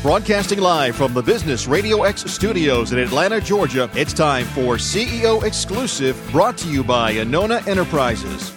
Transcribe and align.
Broadcasting 0.00 0.60
live 0.60 0.94
from 0.94 1.12
the 1.12 1.20
Business 1.20 1.66
Radio 1.66 2.04
X 2.04 2.22
studios 2.30 2.92
in 2.92 3.00
Atlanta, 3.00 3.40
Georgia, 3.40 3.90
it's 3.94 4.12
time 4.12 4.44
for 4.46 4.76
CEO 4.76 5.42
Exclusive, 5.42 6.16
brought 6.30 6.56
to 6.58 6.70
you 6.70 6.84
by 6.84 7.14
Anona 7.14 7.66
Enterprises. 7.66 8.52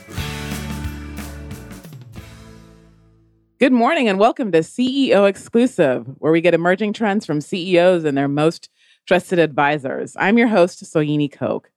Good 3.59 3.73
morning 3.73 4.07
and 4.07 4.19
welcome 4.19 4.51
to 4.51 4.59
CEO 4.59 5.27
Exclusive, 5.27 6.05
where 6.19 6.31
we 6.31 6.41
get 6.41 6.53
emerging 6.53 6.93
trends 6.93 7.25
from 7.25 7.41
CEOs 7.41 8.03
and 8.03 8.15
their 8.15 8.27
most 8.27 8.69
trusted 9.07 9.39
advisors. 9.39 10.15
I'm 10.19 10.37
your 10.37 10.47
host, 10.47 10.83
Soyini 10.83 11.31
Koch. 11.31 11.71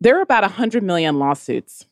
There 0.00 0.16
are 0.16 0.22
about 0.22 0.44
100 0.44 0.84
million 0.84 1.18
lawsuits 1.18 1.86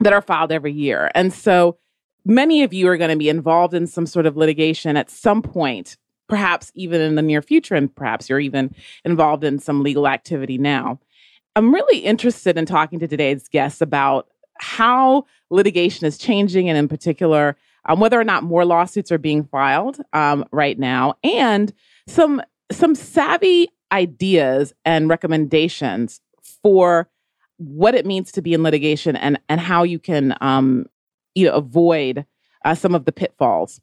that 0.00 0.12
are 0.12 0.20
filed 0.20 0.52
every 0.52 0.74
year. 0.74 1.10
And 1.14 1.32
so 1.32 1.78
many 2.26 2.62
of 2.62 2.74
you 2.74 2.88
are 2.88 2.98
going 2.98 3.08
to 3.08 3.16
be 3.16 3.30
involved 3.30 3.72
in 3.72 3.86
some 3.86 4.04
sort 4.04 4.26
of 4.26 4.36
litigation 4.36 4.98
at 4.98 5.08
some 5.08 5.40
point 5.40 5.96
perhaps 6.28 6.72
even 6.74 7.00
in 7.00 7.14
the 7.14 7.22
near 7.22 7.42
future, 7.42 7.74
and 7.74 7.94
perhaps 7.94 8.28
you're 8.28 8.40
even 8.40 8.74
involved 9.04 9.44
in 9.44 9.58
some 9.58 9.82
legal 9.82 10.08
activity 10.08 10.58
now. 10.58 10.98
I'm 11.54 11.72
really 11.72 11.98
interested 11.98 12.58
in 12.58 12.66
talking 12.66 12.98
to 12.98 13.08
today's 13.08 13.48
guests 13.48 13.80
about 13.80 14.28
how 14.58 15.24
litigation 15.50 16.06
is 16.06 16.18
changing, 16.18 16.68
and 16.68 16.78
in 16.78 16.88
particular, 16.88 17.56
um, 17.86 18.00
whether 18.00 18.18
or 18.18 18.24
not 18.24 18.42
more 18.42 18.64
lawsuits 18.64 19.12
are 19.12 19.18
being 19.18 19.44
filed 19.44 19.98
um, 20.12 20.44
right 20.52 20.78
now, 20.78 21.14
and 21.22 21.72
some 22.06 22.42
some 22.70 22.94
savvy 22.94 23.68
ideas 23.92 24.74
and 24.84 25.08
recommendations 25.08 26.20
for 26.62 27.08
what 27.58 27.94
it 27.94 28.04
means 28.04 28.32
to 28.32 28.42
be 28.42 28.52
in 28.52 28.62
litigation 28.62 29.16
and 29.16 29.38
and 29.48 29.60
how 29.60 29.82
you 29.82 29.98
can 29.98 30.36
um, 30.40 30.86
you 31.34 31.46
know 31.46 31.54
avoid 31.54 32.26
uh, 32.64 32.74
some 32.74 32.94
of 32.94 33.04
the 33.04 33.12
pitfalls 33.12 33.80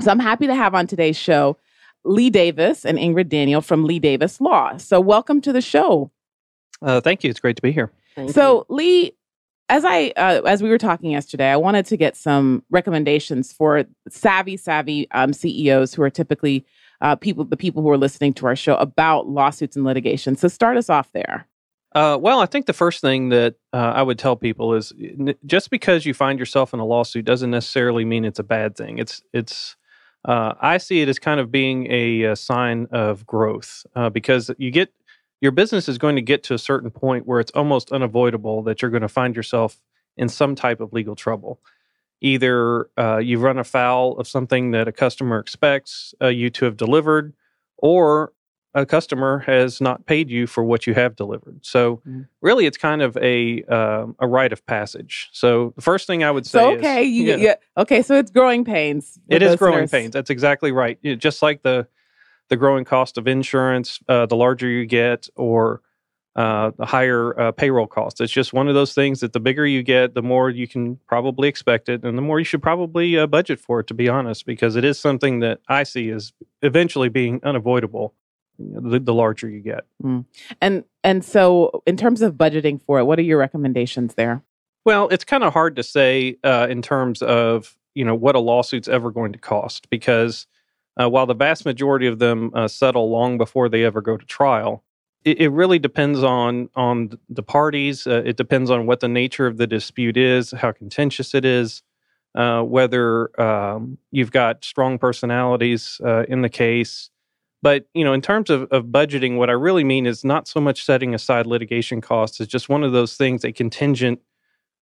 so 0.00 0.10
I'm 0.10 0.18
happy 0.18 0.46
to 0.46 0.54
have 0.54 0.74
on 0.74 0.86
today's 0.86 1.16
show 1.16 1.56
Lee 2.04 2.30
Davis 2.30 2.84
and 2.84 2.98
Ingrid 2.98 3.28
Daniel 3.28 3.60
from 3.60 3.84
Lee 3.84 3.98
Davis 3.98 4.40
Law. 4.40 4.76
So 4.76 5.00
welcome 5.00 5.40
to 5.42 5.52
the 5.52 5.62
show. 5.62 6.10
Uh, 6.82 7.00
thank 7.00 7.24
you. 7.24 7.30
It's 7.30 7.40
great 7.40 7.56
to 7.56 7.62
be 7.62 7.72
here. 7.72 7.90
Thank 8.14 8.32
so 8.32 8.66
you. 8.68 8.76
Lee, 8.76 9.16
as 9.68 9.84
I 9.84 10.12
uh, 10.16 10.42
as 10.46 10.62
we 10.62 10.68
were 10.68 10.78
talking 10.78 11.10
yesterday, 11.10 11.50
I 11.50 11.56
wanted 11.56 11.86
to 11.86 11.96
get 11.96 12.16
some 12.16 12.62
recommendations 12.70 13.52
for 13.52 13.84
savvy, 14.08 14.56
savvy 14.56 15.10
um, 15.12 15.32
CEOs 15.32 15.94
who 15.94 16.02
are 16.02 16.10
typically 16.10 16.66
uh, 17.00 17.16
people, 17.16 17.44
the 17.44 17.56
people 17.56 17.82
who 17.82 17.90
are 17.90 17.98
listening 17.98 18.32
to 18.34 18.46
our 18.46 18.56
show 18.56 18.76
about 18.76 19.28
lawsuits 19.28 19.76
and 19.76 19.84
litigation. 19.84 20.36
So 20.36 20.48
start 20.48 20.76
us 20.76 20.90
off 20.90 21.10
there. 21.12 21.46
Uh, 21.94 22.18
well, 22.20 22.40
I 22.40 22.46
think 22.46 22.66
the 22.66 22.72
first 22.72 23.00
thing 23.00 23.28
that 23.28 23.54
uh, 23.72 23.92
I 23.94 24.02
would 24.02 24.18
tell 24.18 24.34
people 24.34 24.74
is 24.74 24.92
just 25.46 25.70
because 25.70 26.04
you 26.04 26.12
find 26.12 26.38
yourself 26.38 26.74
in 26.74 26.80
a 26.80 26.84
lawsuit 26.84 27.24
doesn't 27.24 27.50
necessarily 27.50 28.04
mean 28.04 28.24
it's 28.24 28.40
a 28.40 28.44
bad 28.44 28.76
thing. 28.76 28.98
It's 28.98 29.22
it's 29.32 29.76
uh, 30.24 30.54
I 30.60 30.78
see 30.78 31.00
it 31.02 31.08
as 31.08 31.18
kind 31.18 31.40
of 31.40 31.50
being 31.50 31.90
a, 31.90 32.22
a 32.22 32.36
sign 32.36 32.86
of 32.90 33.26
growth 33.26 33.86
uh, 33.94 34.10
because 34.10 34.50
you 34.58 34.70
get 34.70 34.92
your 35.40 35.52
business 35.52 35.88
is 35.88 35.98
going 35.98 36.16
to 36.16 36.22
get 36.22 36.42
to 36.44 36.54
a 36.54 36.58
certain 36.58 36.90
point 36.90 37.26
where 37.26 37.40
it's 37.40 37.50
almost 37.52 37.92
unavoidable 37.92 38.62
that 38.62 38.80
you're 38.80 38.90
going 38.90 39.02
to 39.02 39.08
find 39.08 39.36
yourself 39.36 39.80
in 40.16 40.28
some 40.28 40.54
type 40.54 40.80
of 40.80 40.92
legal 40.92 41.14
trouble. 41.14 41.60
Either 42.22 42.88
uh, 42.96 43.18
you've 43.18 43.42
run 43.42 43.58
afoul 43.58 44.18
of 44.18 44.26
something 44.26 44.70
that 44.70 44.88
a 44.88 44.92
customer 44.92 45.38
expects 45.38 46.14
uh, 46.22 46.28
you 46.28 46.48
to 46.48 46.64
have 46.64 46.78
delivered, 46.78 47.34
or 47.76 48.32
a 48.74 48.84
customer 48.84 49.38
has 49.40 49.80
not 49.80 50.04
paid 50.06 50.28
you 50.28 50.46
for 50.46 50.64
what 50.64 50.86
you 50.86 50.94
have 50.94 51.14
delivered. 51.14 51.64
So 51.64 52.02
mm. 52.06 52.26
really, 52.40 52.66
it's 52.66 52.76
kind 52.76 53.02
of 53.02 53.16
a 53.18 53.62
uh, 53.68 54.06
a 54.18 54.26
rite 54.26 54.52
of 54.52 54.66
passage. 54.66 55.28
So 55.32 55.72
the 55.76 55.82
first 55.82 56.06
thing 56.06 56.24
I 56.24 56.30
would 56.30 56.44
say, 56.44 56.58
so, 56.58 56.72
okay, 56.74 57.04
is, 57.04 57.10
you, 57.10 57.24
yeah. 57.24 57.36
yeah, 57.36 57.54
okay, 57.76 58.02
so 58.02 58.16
it's 58.16 58.30
growing 58.30 58.64
pains. 58.64 59.18
It 59.28 59.42
is 59.42 59.56
growing 59.56 59.88
pains. 59.88 60.12
That's 60.12 60.30
exactly 60.30 60.72
right. 60.72 60.98
You 61.02 61.12
know, 61.12 61.16
just 61.16 61.40
like 61.40 61.62
the 61.62 61.86
the 62.48 62.56
growing 62.56 62.84
cost 62.84 63.16
of 63.16 63.28
insurance, 63.28 64.00
uh, 64.08 64.26
the 64.26 64.36
larger 64.36 64.68
you 64.68 64.86
get, 64.86 65.28
or 65.36 65.80
uh, 66.34 66.72
the 66.76 66.84
higher 66.84 67.38
uh, 67.38 67.52
payroll 67.52 67.86
costs. 67.86 68.20
It's 68.20 68.32
just 68.32 68.52
one 68.52 68.66
of 68.66 68.74
those 68.74 68.92
things 68.92 69.20
that 69.20 69.32
the 69.32 69.40
bigger 69.40 69.64
you 69.64 69.84
get, 69.84 70.14
the 70.14 70.22
more 70.22 70.50
you 70.50 70.66
can 70.66 70.98
probably 71.06 71.48
expect 71.48 71.88
it, 71.88 72.04
and 72.04 72.18
the 72.18 72.22
more 72.22 72.40
you 72.40 72.44
should 72.44 72.62
probably 72.62 73.16
uh, 73.16 73.28
budget 73.28 73.60
for 73.60 73.78
it. 73.80 73.86
To 73.86 73.94
be 73.94 74.08
honest, 74.08 74.46
because 74.46 74.74
it 74.74 74.84
is 74.84 74.98
something 74.98 75.38
that 75.40 75.60
I 75.68 75.84
see 75.84 76.10
as 76.10 76.32
eventually 76.60 77.08
being 77.08 77.38
unavoidable 77.44 78.14
the, 78.58 78.98
the 78.98 79.14
larger 79.14 79.48
you 79.48 79.60
get. 79.60 79.86
Mm. 80.02 80.24
And 80.60 80.84
and 81.02 81.24
so, 81.24 81.82
in 81.86 81.96
terms 81.96 82.22
of 82.22 82.34
budgeting 82.34 82.80
for 82.82 82.98
it, 82.98 83.04
what 83.04 83.18
are 83.18 83.22
your 83.22 83.38
recommendations 83.38 84.14
there? 84.14 84.42
Well, 84.84 85.08
it's 85.08 85.24
kind 85.24 85.44
of 85.44 85.52
hard 85.52 85.76
to 85.76 85.82
say 85.82 86.36
uh, 86.44 86.66
in 86.68 86.82
terms 86.82 87.22
of 87.22 87.76
you 87.94 88.04
know 88.04 88.14
what 88.14 88.34
a 88.34 88.40
lawsuit's 88.40 88.88
ever 88.88 89.10
going 89.10 89.32
to 89.32 89.38
cost 89.38 89.88
because 89.90 90.46
uh, 91.00 91.08
while 91.08 91.26
the 91.26 91.34
vast 91.34 91.64
majority 91.64 92.06
of 92.06 92.18
them 92.18 92.50
uh, 92.54 92.68
settle 92.68 93.10
long 93.10 93.38
before 93.38 93.68
they 93.68 93.84
ever 93.84 94.00
go 94.00 94.16
to 94.16 94.26
trial, 94.26 94.84
it, 95.24 95.40
it 95.40 95.48
really 95.48 95.78
depends 95.78 96.22
on 96.22 96.68
on 96.74 97.18
the 97.28 97.42
parties. 97.42 98.06
Uh, 98.06 98.22
it 98.24 98.36
depends 98.36 98.70
on 98.70 98.86
what 98.86 99.00
the 99.00 99.08
nature 99.08 99.46
of 99.46 99.56
the 99.56 99.66
dispute 99.66 100.16
is, 100.16 100.52
how 100.52 100.72
contentious 100.72 101.34
it 101.34 101.44
is. 101.44 101.82
Uh, 102.34 102.62
whether 102.62 103.40
um, 103.40 103.96
you've 104.10 104.32
got 104.32 104.64
strong 104.64 104.98
personalities 104.98 106.00
uh, 106.04 106.24
in 106.24 106.42
the 106.42 106.48
case, 106.48 107.08
but 107.64 107.86
you 107.94 108.04
know, 108.04 108.12
in 108.12 108.20
terms 108.20 108.50
of, 108.50 108.70
of 108.70 108.84
budgeting, 108.84 109.38
what 109.38 109.48
I 109.48 109.54
really 109.54 109.84
mean 109.84 110.04
is 110.04 110.22
not 110.22 110.46
so 110.46 110.60
much 110.60 110.84
setting 110.84 111.14
aside 111.14 111.46
litigation 111.46 112.02
costs. 112.02 112.38
It's 112.38 112.52
just 112.52 112.68
one 112.68 112.84
of 112.84 112.92
those 112.92 113.16
things, 113.16 113.42
a 113.42 113.52
contingent, 113.52 114.20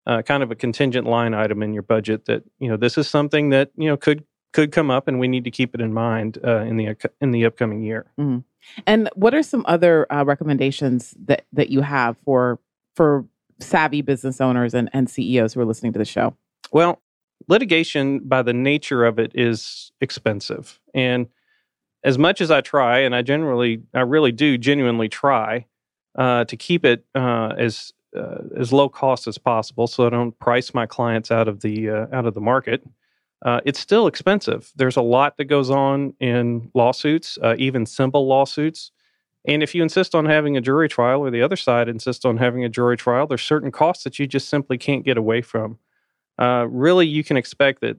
uh, 0.05 0.23
kind 0.23 0.43
of 0.43 0.51
a 0.51 0.57
contingent 0.57 1.07
line 1.07 1.33
item 1.33 1.63
in 1.63 1.73
your 1.73 1.85
budget 1.85 2.25
that 2.25 2.43
you 2.59 2.69
know 2.69 2.77
this 2.77 2.99
is 2.99 3.07
something 3.07 3.51
that 3.51 3.71
you 3.77 3.89
know 3.89 3.97
could 3.97 4.25
could 4.53 4.73
come 4.73 4.91
up, 4.91 5.07
and 5.07 5.21
we 5.21 5.29
need 5.29 5.45
to 5.45 5.51
keep 5.53 5.77
it 5.77 5.81
in 5.81 5.95
mind 5.95 6.39
uh, 6.45 6.63
in 6.63 6.77
the 6.77 6.97
in 7.21 7.31
the 7.31 7.47
upcoming 7.47 7.85
year. 7.85 8.11
Mm-hmm. 8.19 8.39
And 8.85 9.09
what 9.15 9.33
are 9.33 9.45
some 9.45 9.65
other 9.69 10.13
uh, 10.13 10.25
recommendations 10.25 11.15
that 11.27 11.47
that 11.53 11.71
you 11.71 11.83
have 11.83 12.19
for 12.25 12.59
for 12.97 13.25
savvy 13.61 14.03
business 14.03 14.41
owners 14.41 14.75
and, 14.75 14.91
and 14.93 15.09
CEOs 15.09 15.55
who 15.55 15.61
are 15.61 15.65
listening 15.65 15.93
to 15.93 16.01
the 16.01 16.05
show? 16.05 16.37
Well, 16.73 17.01
litigation 17.47 18.19
by 18.25 18.43
the 18.43 18.53
nature 18.53 19.05
of 19.05 19.21
it 19.21 19.31
is 19.37 19.93
expensive, 20.01 20.81
and 20.93 21.29
as 22.05 22.19
much 22.19 22.41
as 22.41 22.51
I 22.51 22.61
try, 22.61 23.01
and 23.01 23.15
I 23.15 23.23
generally, 23.23 23.83
I 23.95 24.01
really 24.01 24.33
do 24.33 24.59
genuinely 24.59 25.09
try 25.09 25.67
uh, 26.17 26.45
to 26.45 26.57
keep 26.57 26.85
it 26.85 27.05
uh, 27.15 27.55
as 27.57 27.93
uh, 28.17 28.43
as 28.57 28.73
low 28.73 28.89
cost 28.89 29.27
as 29.27 29.39
possible, 29.39 29.87
so 29.87 30.07
I 30.07 30.11
don't 30.11 30.39
price 30.39 30.75
my 30.75 30.85
clients 30.87 31.31
out 31.31 31.49
of 31.49 31.61
the 31.61 31.91
uh, 31.91 32.07
out 32.13 32.27
of 32.27 32.35
the 32.35 32.41
market. 32.41 32.83
Uh, 33.45 33.61
it's 33.65 33.81
still 33.81 34.07
expensive. 34.07 34.73
There's 34.77 34.97
a 34.97 35.03
lot 35.03 35.37
that 35.37 35.47
goes 35.47 35.71
on 35.71 36.15
in 36.21 36.71
lawsuits, 36.75 37.39
uh, 37.43 37.57
even 37.59 37.87
simple 37.87 38.27
lawsuits. 38.27 38.93
And 39.45 39.63
if 39.63 39.75
you 39.75 39.83
insist 39.83 40.15
on 40.15 40.27
having 40.27 40.57
a 40.57 40.61
jury 40.61 40.89
trial, 40.89 41.23
or 41.23 41.31
the 41.31 41.43
other 41.43 41.57
side 41.57 41.89
insists 41.89 42.25
on 42.25 42.37
having 42.37 42.65
a 42.65 42.69
jury 42.69 42.97
trial, 42.97 43.27
there's 43.27 43.43
certain 43.43 43.73
costs 43.73 44.05
that 44.05 44.19
you 44.19 44.27
just 44.29 44.49
simply 44.49 44.79
can't 44.79 45.05
get 45.05 45.17
away 45.17 45.43
from. 45.43 45.79
Really, 46.69 47.07
you 47.07 47.25
can 47.25 47.37
expect 47.37 47.81
that 47.81 47.97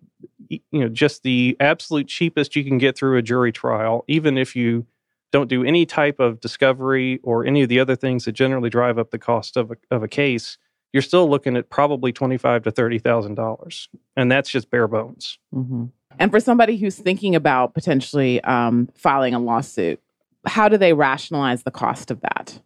you 0.49 0.61
know 0.71 0.89
just 0.89 1.23
the 1.23 1.55
absolute 1.59 2.07
cheapest 2.07 2.55
you 2.55 2.63
can 2.63 2.77
get 2.77 2.97
through 2.97 3.17
a 3.17 3.21
jury 3.21 3.51
trial 3.51 4.03
even 4.07 4.37
if 4.37 4.55
you 4.55 4.85
don't 5.31 5.49
do 5.49 5.63
any 5.63 5.85
type 5.85 6.19
of 6.19 6.39
discovery 6.41 7.19
or 7.23 7.45
any 7.45 7.63
of 7.63 7.69
the 7.69 7.79
other 7.79 7.95
things 7.95 8.25
that 8.25 8.33
generally 8.33 8.69
drive 8.69 8.99
up 8.99 9.09
the 9.09 9.17
cost 9.17 9.57
of 9.57 9.71
a, 9.71 9.75
of 9.89 10.03
a 10.03 10.07
case 10.07 10.57
you're 10.91 11.01
still 11.01 11.27
looking 11.27 11.57
at 11.57 11.69
probably 11.69 12.11
25 12.11 12.63
to 12.63 12.71
30 12.71 12.99
thousand 12.99 13.35
dollars 13.35 13.89
and 14.15 14.31
that's 14.31 14.49
just 14.49 14.69
bare 14.69 14.87
bones. 14.87 15.39
Mm-hmm. 15.55 15.85
and 16.19 16.29
for 16.29 16.39
somebody 16.39 16.77
who's 16.77 16.97
thinking 16.97 17.35
about 17.35 17.73
potentially 17.73 18.43
um, 18.43 18.89
filing 18.95 19.33
a 19.33 19.39
lawsuit 19.39 19.99
how 20.45 20.67
do 20.67 20.77
they 20.77 20.93
rationalize 20.93 21.63
the 21.63 21.71
cost 21.71 22.11
of 22.11 22.21
that? 22.21 22.59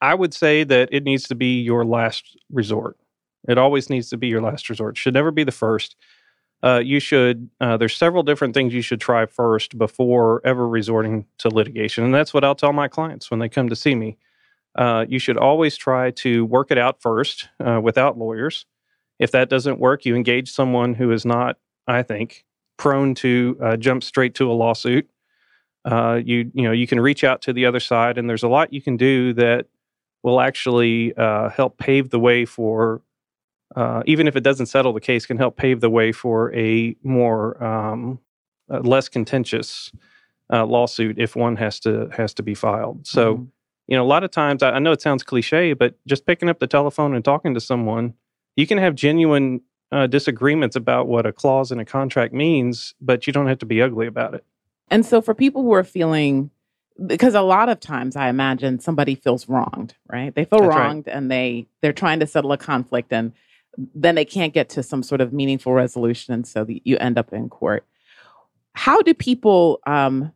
I 0.00 0.14
would 0.14 0.34
say 0.34 0.64
that 0.64 0.88
it 0.92 1.04
needs 1.04 1.24
to 1.28 1.34
be 1.34 1.60
your 1.60 1.84
last 1.84 2.36
resort 2.50 2.96
it 3.48 3.58
always 3.58 3.90
needs 3.90 4.08
to 4.10 4.16
be 4.16 4.28
your 4.28 4.40
last 4.42 4.68
resort. 4.68 4.96
Should 4.96 5.14
never 5.14 5.30
be 5.30 5.44
the 5.44 5.52
first. 5.52 5.96
Uh, 6.64 6.78
you 6.78 6.98
should 6.98 7.50
uh, 7.60 7.76
there's 7.76 7.94
several 7.94 8.22
different 8.22 8.54
things 8.54 8.72
you 8.72 8.80
should 8.80 9.00
try 9.00 9.26
first 9.26 9.76
before 9.76 10.40
ever 10.46 10.66
resorting 10.66 11.26
to 11.36 11.50
litigation 11.50 12.02
and 12.04 12.14
that's 12.14 12.32
what 12.32 12.42
i'll 12.42 12.54
tell 12.54 12.72
my 12.72 12.88
clients 12.88 13.30
when 13.30 13.38
they 13.38 13.48
come 13.50 13.68
to 13.68 13.76
see 13.76 13.94
me. 13.94 14.16
Uh, 14.74 15.04
you 15.06 15.18
should 15.18 15.36
always 15.36 15.76
try 15.76 16.10
to 16.10 16.44
work 16.46 16.70
it 16.70 16.78
out 16.78 17.00
first 17.00 17.48
uh, 17.60 17.78
without 17.80 18.18
lawyers. 18.18 18.66
If 19.18 19.30
that 19.32 19.50
doesn't 19.50 19.78
work 19.78 20.06
you 20.06 20.16
engage 20.16 20.50
someone 20.50 20.94
who 20.94 21.12
is 21.12 21.26
not 21.26 21.58
i 21.86 22.02
think 22.02 22.46
prone 22.78 23.14
to 23.14 23.58
uh, 23.62 23.76
jump 23.76 24.02
straight 24.02 24.34
to 24.36 24.50
a 24.50 24.54
lawsuit. 24.54 25.08
Uh, 25.84 26.18
you 26.24 26.50
you 26.54 26.62
know 26.62 26.72
you 26.72 26.86
can 26.86 26.98
reach 26.98 27.24
out 27.24 27.42
to 27.42 27.52
the 27.52 27.66
other 27.66 27.80
side 27.80 28.16
and 28.16 28.28
there's 28.28 28.42
a 28.42 28.48
lot 28.48 28.72
you 28.72 28.80
can 28.80 28.96
do 28.96 29.34
that 29.34 29.66
will 30.22 30.40
actually 30.40 31.12
help 31.18 31.76
pave 31.76 32.08
the 32.08 32.18
way 32.18 32.46
for 32.46 33.02
uh, 33.74 34.02
even 34.06 34.28
if 34.28 34.36
it 34.36 34.42
doesn't 34.42 34.66
settle 34.66 34.92
the 34.92 35.00
case, 35.00 35.26
can 35.26 35.36
help 35.36 35.56
pave 35.56 35.80
the 35.80 35.90
way 35.90 36.12
for 36.12 36.54
a 36.54 36.96
more 37.02 37.62
um, 37.62 38.20
uh, 38.70 38.80
less 38.80 39.08
contentious 39.08 39.90
uh, 40.52 40.64
lawsuit 40.64 41.18
if 41.18 41.36
one 41.36 41.56
has 41.56 41.80
to 41.80 42.08
has 42.16 42.34
to 42.34 42.42
be 42.42 42.54
filed. 42.54 43.06
So, 43.06 43.34
mm-hmm. 43.34 43.44
you 43.88 43.96
know, 43.96 44.04
a 44.04 44.06
lot 44.06 44.24
of 44.24 44.30
times 44.30 44.62
I, 44.62 44.72
I, 44.72 44.78
know 44.78 44.92
it 44.92 45.02
sounds 45.02 45.22
cliche, 45.22 45.72
but 45.72 45.94
just 46.06 46.26
picking 46.26 46.48
up 46.48 46.60
the 46.60 46.66
telephone 46.66 47.14
and 47.14 47.24
talking 47.24 47.54
to 47.54 47.60
someone, 47.60 48.14
you 48.56 48.66
can 48.66 48.78
have 48.78 48.94
genuine 48.94 49.60
uh, 49.90 50.06
disagreements 50.06 50.76
about 50.76 51.08
what 51.08 51.26
a 51.26 51.32
clause 51.32 51.72
in 51.72 51.80
a 51.80 51.84
contract 51.84 52.34
means, 52.34 52.94
but 53.00 53.26
you 53.26 53.32
don't 53.32 53.46
have 53.46 53.58
to 53.58 53.66
be 53.66 53.80
ugly 53.80 54.06
about 54.06 54.34
it. 54.34 54.44
And 54.90 55.04
so 55.04 55.20
for 55.22 55.34
people 55.34 55.62
who 55.62 55.72
are 55.72 55.84
feeling 55.84 56.50
because 57.06 57.34
a 57.34 57.42
lot 57.42 57.68
of 57.68 57.80
times 57.80 58.14
I 58.14 58.28
imagine 58.28 58.78
somebody 58.78 59.16
feels 59.16 59.48
wronged, 59.48 59.94
right? 60.08 60.32
They 60.32 60.44
feel 60.44 60.60
That's 60.60 60.74
right. 60.74 60.84
wronged 60.84 61.08
and 61.08 61.30
they 61.30 61.66
they're 61.80 61.92
trying 61.92 62.20
to 62.20 62.26
settle 62.26 62.52
a 62.52 62.58
conflict 62.58 63.12
and 63.12 63.32
then 63.94 64.14
they 64.14 64.24
can't 64.24 64.52
get 64.52 64.68
to 64.70 64.82
some 64.82 65.02
sort 65.02 65.20
of 65.20 65.32
meaningful 65.32 65.72
resolution 65.72 66.34
and 66.34 66.46
so 66.46 66.64
the, 66.64 66.80
you 66.84 66.96
end 66.98 67.18
up 67.18 67.32
in 67.32 67.48
court. 67.48 67.86
How 68.74 69.00
do 69.02 69.14
people 69.14 69.80
um, 69.86 70.32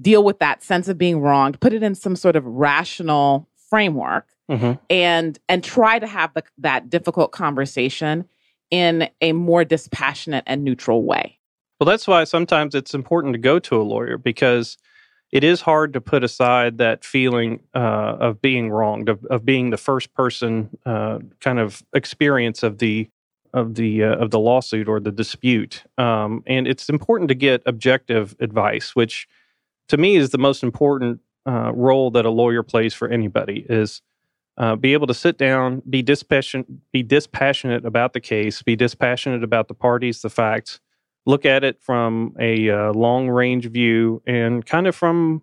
deal 0.00 0.24
with 0.24 0.38
that 0.38 0.62
sense 0.62 0.88
of 0.88 0.98
being 0.98 1.20
wronged, 1.20 1.60
put 1.60 1.72
it 1.72 1.82
in 1.82 1.94
some 1.94 2.16
sort 2.16 2.36
of 2.36 2.44
rational 2.44 3.48
framework 3.68 4.26
hmm 4.48 4.72
and 4.88 5.38
and 5.50 5.62
try 5.62 5.98
to 5.98 6.06
have 6.06 6.32
the, 6.32 6.42
that 6.56 6.88
difficult 6.88 7.32
conversation 7.32 8.26
in 8.70 9.08
a 9.20 9.32
more 9.32 9.64
dispassionate 9.64 10.44
and 10.46 10.64
neutral 10.64 11.02
way? 11.02 11.38
Well, 11.78 11.86
that's 11.86 12.08
why 12.08 12.24
sometimes 12.24 12.74
it's 12.74 12.94
important 12.94 13.34
to 13.34 13.38
go 13.38 13.58
to 13.58 13.80
a 13.80 13.82
lawyer 13.82 14.18
because 14.18 14.78
it 15.30 15.44
is 15.44 15.60
hard 15.60 15.92
to 15.92 16.00
put 16.00 16.24
aside 16.24 16.78
that 16.78 17.04
feeling 17.04 17.60
uh, 17.74 18.16
of 18.18 18.40
being 18.40 18.70
wronged, 18.70 19.08
of, 19.08 19.24
of 19.26 19.44
being 19.44 19.70
the 19.70 19.76
first 19.76 20.14
person 20.14 20.70
uh, 20.86 21.18
kind 21.40 21.58
of 21.58 21.82
experience 21.94 22.62
of 22.62 22.78
the 22.78 23.08
of 23.54 23.74
the 23.74 24.04
uh, 24.04 24.16
of 24.16 24.30
the 24.30 24.38
lawsuit 24.38 24.88
or 24.88 25.00
the 25.00 25.12
dispute. 25.12 25.84
Um, 25.96 26.42
and 26.46 26.66
it's 26.66 26.88
important 26.88 27.28
to 27.28 27.34
get 27.34 27.62
objective 27.66 28.36
advice, 28.40 28.94
which 28.94 29.26
to 29.88 29.96
me 29.96 30.16
is 30.16 30.30
the 30.30 30.38
most 30.38 30.62
important 30.62 31.20
uh, 31.46 31.72
role 31.74 32.10
that 32.10 32.26
a 32.26 32.30
lawyer 32.30 32.62
plays 32.62 32.94
for 32.94 33.08
anybody 33.08 33.64
is 33.68 34.02
uh, 34.58 34.76
be 34.76 34.92
able 34.92 35.06
to 35.06 35.14
sit 35.14 35.38
down, 35.38 35.82
be 35.88 36.02
dispassionate, 36.02 36.66
be 36.92 37.02
dispassionate 37.02 37.86
about 37.86 38.12
the 38.12 38.20
case, 38.20 38.62
be 38.62 38.76
dispassionate 38.76 39.44
about 39.44 39.68
the 39.68 39.74
parties, 39.74 40.20
the 40.20 40.30
facts, 40.30 40.80
look 41.28 41.44
at 41.44 41.62
it 41.62 41.80
from 41.80 42.34
a 42.40 42.70
uh, 42.70 42.92
long 42.92 43.28
range 43.28 43.66
view 43.66 44.22
and 44.26 44.64
kind 44.64 44.86
of 44.86 44.96
from 44.96 45.42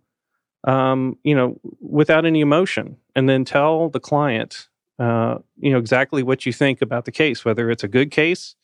um, 0.65 1.17
you 1.23 1.35
know 1.35 1.59
without 1.79 2.25
any 2.25 2.41
emotion 2.41 2.97
and 3.15 3.29
then 3.29 3.45
tell 3.45 3.89
the 3.89 3.99
client 3.99 4.67
uh, 4.97 5.37
you 5.57 5.71
know 5.71 5.77
exactly 5.77 6.23
what 6.23 6.45
you 6.45 6.51
think 6.51 6.81
about 6.81 7.05
the 7.05 7.11
case 7.11 7.45
whether 7.45 7.69
it's 7.69 7.83
a 7.83 7.87
good 7.87 8.09
case 8.09 8.55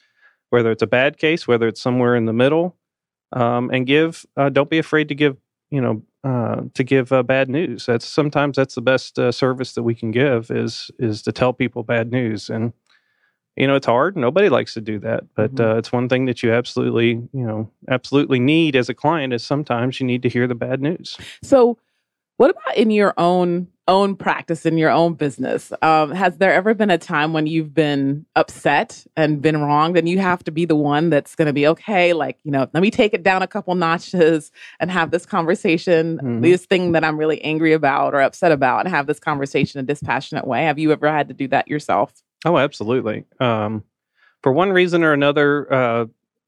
whether 0.50 0.72
it's 0.72 0.82
a 0.82 0.88
bad 0.88 1.18
case 1.20 1.48
whether 1.48 1.68
it's 1.68 1.80
somewhere 1.80 2.16
in 2.16 2.26
the 2.26 2.34
middle 2.34 2.76
um, 3.34 3.70
and 3.72 3.86
give 3.86 4.26
uh, 4.36 4.50
don't 4.50 4.72
be 4.72 4.80
afraid 4.80 5.08
to 5.08 5.16
give 5.16 5.38
you 5.70 5.80
know 5.80 6.02
uh, 6.24 6.62
to 6.76 6.84
give 6.84 7.12
uh, 7.12 7.24
bad 7.24 7.50
news. 7.50 7.88
That's 7.88 8.06
sometimes 8.06 8.56
that's 8.56 8.76
the 8.76 8.82
best 8.82 9.18
uh, 9.18 9.32
service 9.32 9.74
that 9.74 9.84
we 9.84 9.96
can 9.96 10.12
give 10.12 10.52
is 10.52 10.92
is 11.00 11.22
to 11.24 11.32
tell 11.32 11.54
people 11.54 11.84
bad 11.84 12.12
news 12.12 12.50
and 12.50 12.74
you 13.57 13.68
know 13.68 13.75
it's 13.75 13.86
hard 13.86 14.15
nobody 14.15 14.50
likes 14.50 14.74
to 14.74 14.81
do 14.81 15.00
that 15.00 15.24
but 15.36 15.53
Mhm. 15.56 15.59
uh, 15.75 15.77
it's 15.77 15.92
one 15.92 16.07
thing 16.09 16.25
that 16.25 16.42
you 16.44 16.51
absolutely 16.53 17.09
you 17.33 17.45
know 17.45 17.69
absolutely 17.89 18.39
need 18.39 18.75
as 18.75 18.89
a 18.89 18.94
client 18.94 19.33
is 19.33 19.44
sometimes 19.44 20.00
you 20.00 20.06
need 20.06 20.21
to 20.24 20.30
hear 20.30 20.48
the 20.48 20.56
bad 20.56 20.81
news 20.81 21.18
So, 21.44 21.77
what 22.38 22.50
about 22.51 22.75
in 22.77 22.89
your 22.92 23.13
own 23.18 23.68
own 23.88 24.15
practice 24.15 24.65
in 24.65 24.77
your 24.77 24.89
own 24.89 25.13
business? 25.15 25.74
Um, 25.81 26.12
has 26.12 26.38
there 26.38 26.53
ever 26.53 26.74
been 26.74 26.89
a 26.89 26.98
time 26.98 27.33
when 27.33 27.45
you've 27.45 27.74
been 27.74 28.25
upset 28.38 29.06
and 29.18 29.42
been 29.42 29.59
wronged, 29.62 29.98
and 29.98 30.07
you 30.07 30.18
have 30.19 30.44
to 30.45 30.51
be 30.51 30.63
the 30.65 30.75
one 30.77 31.09
that's 31.09 31.36
going 31.36 31.48
to 31.48 31.53
be 31.53 31.68
okay? 31.68 32.13
Like, 32.13 32.38
you 32.44 32.51
know, 32.51 32.68
let 32.74 32.81
me 32.81 32.89
take 32.89 33.13
it 33.13 33.21
down 33.21 33.42
a 33.42 33.48
couple 33.48 33.75
notches 33.75 34.51
and 34.80 34.89
have 34.89 35.12
this 35.12 35.25
conversation, 35.25 36.19
Mhm. 36.24 36.42
this 36.42 36.65
thing 36.65 36.94
that 36.94 37.03
I'm 37.03 37.18
really 37.18 37.42
angry 37.44 37.74
about 37.74 38.13
or 38.13 38.21
upset 38.21 38.51
about, 38.51 38.86
and 38.86 38.89
have 38.95 39.07
this 39.07 39.19
conversation 39.19 39.80
in 39.80 39.83
a 39.83 39.88
dispassionate 39.88 40.48
way. 40.48 40.63
Have 40.63 40.80
you 40.80 40.92
ever 40.94 41.12
had 41.12 41.27
to 41.27 41.33
do 41.33 41.48
that 41.50 41.68
yourself? 41.68 42.13
Oh 42.46 42.58
absolutely. 42.58 43.26
Um, 43.40 43.84
for 44.42 44.52
one 44.52 44.72
reason 44.72 45.04
or 45.04 45.14
another 45.14 45.72
uh, 45.72 46.06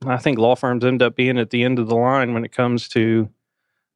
i 0.08 0.18
think 0.18 0.38
law 0.38 0.56
firms 0.56 0.84
end 0.84 1.02
up 1.02 1.16
being 1.16 1.38
at 1.38 1.52
the 1.52 1.64
end 1.64 1.80
of 1.80 1.88
the 1.88 1.96
line 1.96 2.34
when 2.34 2.44
it 2.44 2.52
comes 2.52 2.90
to 2.90 3.30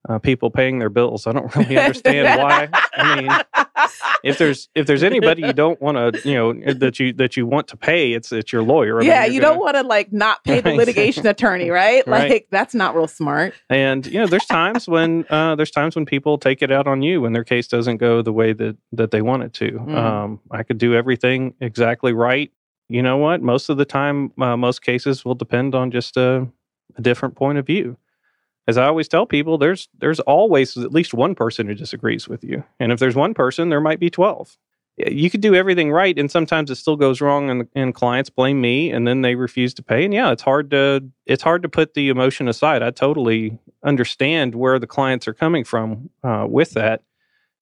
uh, 0.08 0.20
people 0.20 0.50
paying 0.50 0.80
their 0.80 0.90
bills. 0.90 1.28
I 1.28 1.34
don't 1.34 1.54
really 1.56 1.78
understand 1.78 2.42
why. 2.42 2.70
I 2.94 3.16
mean 3.22 3.30
if 4.24 4.38
there's 4.38 4.70
if 4.76 4.88
there's 4.88 5.04
anybody 5.04 5.42
you 5.44 5.54
don't 5.54 5.82
want 5.82 5.98
to 5.98 6.28
you 6.28 6.36
know 6.36 6.74
that 6.74 7.00
you 7.00 7.14
that 7.14 7.38
you 7.38 7.46
want 7.46 7.68
to 7.68 7.78
pay 7.78 8.14
it's 8.14 8.32
it's 8.32 8.52
your 8.52 8.64
lawyer 8.64 9.02
I 9.02 9.06
yeah, 9.06 9.26
you're 9.26 9.34
you 9.36 9.42
gonna- 9.42 9.54
don't 9.54 9.64
want 9.64 9.76
to 9.78 9.84
like 9.84 10.12
not 10.12 10.44
pay 10.44 10.62
the 10.62 10.74
litigation 10.82 11.26
attorney, 11.28 11.70
right? 11.70 12.06
Right. 12.08 12.30
Like 12.30 12.48
that's 12.52 12.74
not 12.74 12.96
real 12.96 13.08
smart. 13.08 13.54
And 13.70 14.06
you 14.06 14.20
know, 14.20 14.28
there's 14.28 14.46
times 14.46 14.88
when 14.88 15.26
uh, 15.30 15.56
there's 15.56 15.72
times 15.72 15.96
when 15.96 16.06
people 16.06 16.38
take 16.38 16.62
it 16.62 16.72
out 16.72 16.88
on 16.88 17.02
you 17.02 17.22
when 17.22 17.34
their 17.34 17.44
case 17.44 17.68
doesn't 17.68 17.98
go 17.98 18.22
the 18.22 18.34
way 18.34 18.54
that 18.54 18.78
that 18.94 19.12
they 19.12 19.22
want 19.22 19.44
it 19.44 19.54
to. 19.54 19.72
Mhm. 19.72 19.96
Um, 19.96 20.40
I 20.52 20.64
could 20.64 20.78
do 20.78 20.94
everything 20.96 21.54
exactly 21.62 22.14
right. 22.14 22.52
You 22.90 23.02
know 23.04 23.18
what? 23.18 23.42
Most 23.42 23.70
of 23.70 23.78
the 23.78 23.86
time, 23.86 24.32
uh, 24.42 24.56
most 24.58 24.82
cases 24.82 25.26
will 25.26 25.36
depend 25.36 25.76
on 25.76 25.92
just 25.92 26.16
a, 26.18 26.48
a 26.98 27.02
different 27.02 27.36
point 27.36 27.58
of 27.58 27.66
view. 27.66 27.98
As 28.68 28.78
I 28.78 28.86
always 28.86 29.08
tell 29.08 29.26
people, 29.26 29.58
there's 29.58 29.88
there's 29.98 30.20
always 30.22 30.76
at 30.78 30.92
least 30.92 31.14
one 31.14 31.36
person 31.36 31.68
who 31.68 31.74
disagrees 31.74 32.28
with 32.28 32.44
you, 32.44 32.64
and 32.80 32.92
if 32.92 33.00
there's 33.00 33.16
one 33.16 33.34
person, 33.34 33.70
there 33.70 33.82
might 33.82 34.00
be 34.00 34.10
twelve. 34.10 34.58
You 34.98 35.30
could 35.30 35.42
do 35.42 35.54
everything 35.54 35.92
right, 35.92 36.18
and 36.18 36.30
sometimes 36.30 36.72
it 36.72 36.76
still 36.76 36.96
goes 36.96 37.22
wrong, 37.22 37.52
and, 37.52 37.68
and 37.76 37.94
clients 37.94 38.32
blame 38.32 38.60
me, 38.60 38.90
and 38.90 39.08
then 39.08 39.22
they 39.22 39.36
refuse 39.36 39.76
to 39.76 39.84
pay. 39.84 40.04
And 40.04 40.14
yeah, 40.14 40.32
it's 40.32 40.42
hard 40.42 40.72
to 40.72 41.08
it's 41.26 41.44
hard 41.44 41.62
to 41.62 41.70
put 41.70 41.94
the 41.94 42.10
emotion 42.10 42.48
aside. 42.48 42.82
I 42.82 42.90
totally 42.90 43.60
understand 43.84 44.56
where 44.56 44.80
the 44.80 44.88
clients 44.88 45.28
are 45.28 45.36
coming 45.36 45.64
from 45.64 46.10
uh, 46.24 46.48
with 46.50 46.72
that. 46.72 47.04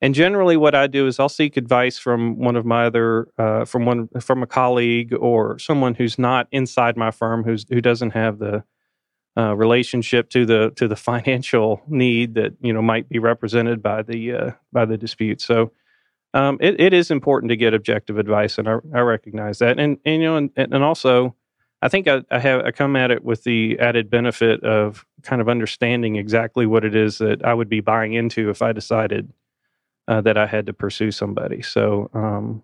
And 0.01 0.15
generally, 0.15 0.57
what 0.57 0.75
I 0.75 0.87
do 0.87 1.07
is 1.07 1.19
I'll 1.19 1.29
seek 1.29 1.57
advice 1.57 1.97
from 1.97 2.37
one 2.37 2.55
of 2.55 2.65
my 2.65 2.85
other, 2.85 3.27
uh, 3.37 3.65
from 3.65 3.85
one 3.85 4.07
from 4.21 4.41
a 4.43 4.47
colleague 4.47 5.13
or 5.13 5.59
someone 5.59 5.95
who's 5.95 6.17
not 6.17 6.47
inside 6.51 6.97
my 6.97 7.11
firm, 7.11 7.43
who's 7.43 7.65
who 7.69 7.81
doesn't 7.81 8.11
have 8.11 8.39
the 8.39 8.63
uh, 9.37 9.55
relationship 9.55 10.29
to 10.29 10.45
the 10.45 10.71
to 10.75 10.87
the 10.87 10.95
financial 11.11 11.81
need 11.87 12.35
that 12.35 12.53
you 12.61 12.73
know 12.73 12.81
might 12.81 13.09
be 13.09 13.19
represented 13.19 13.81
by 13.81 14.01
the 14.01 14.33
uh, 14.33 14.51
by 14.71 14.85
the 14.85 14.97
dispute. 14.97 15.41
So. 15.41 15.71
Um, 16.33 16.57
it, 16.59 16.81
it 16.81 16.91
is 16.91 17.11
important 17.11 17.49
to 17.51 17.55
get 17.55 17.73
objective 17.73 18.17
advice, 18.17 18.57
and 18.57 18.67
I, 18.67 18.79
I 18.93 18.99
recognize 18.99 19.59
that. 19.59 19.79
And, 19.79 19.97
and 20.03 20.21
you 20.21 20.27
know, 20.27 20.35
and, 20.35 20.51
and 20.57 20.83
also, 20.83 21.33
I 21.81 21.87
think 21.87 22.09
I, 22.09 22.23
I 22.29 22.39
have 22.39 22.65
I 22.65 22.71
come 22.71 22.97
at 22.97 23.09
it 23.09 23.23
with 23.23 23.45
the 23.45 23.79
added 23.79 24.09
benefit 24.09 24.63
of 24.63 25.05
kind 25.23 25.41
of 25.41 25.47
understanding 25.47 26.15
exactly 26.15 26.65
what 26.65 26.83
it 26.83 26.95
is 26.95 27.19
that 27.19 27.45
I 27.45 27.53
would 27.53 27.69
be 27.69 27.79
buying 27.79 28.13
into 28.13 28.49
if 28.49 28.61
I 28.61 28.73
decided 28.73 29.31
uh, 30.07 30.21
that 30.21 30.37
I 30.37 30.45
had 30.45 30.65
to 30.67 30.73
pursue 30.73 31.11
somebody. 31.11 31.61
So 31.61 32.09
um, 32.13 32.63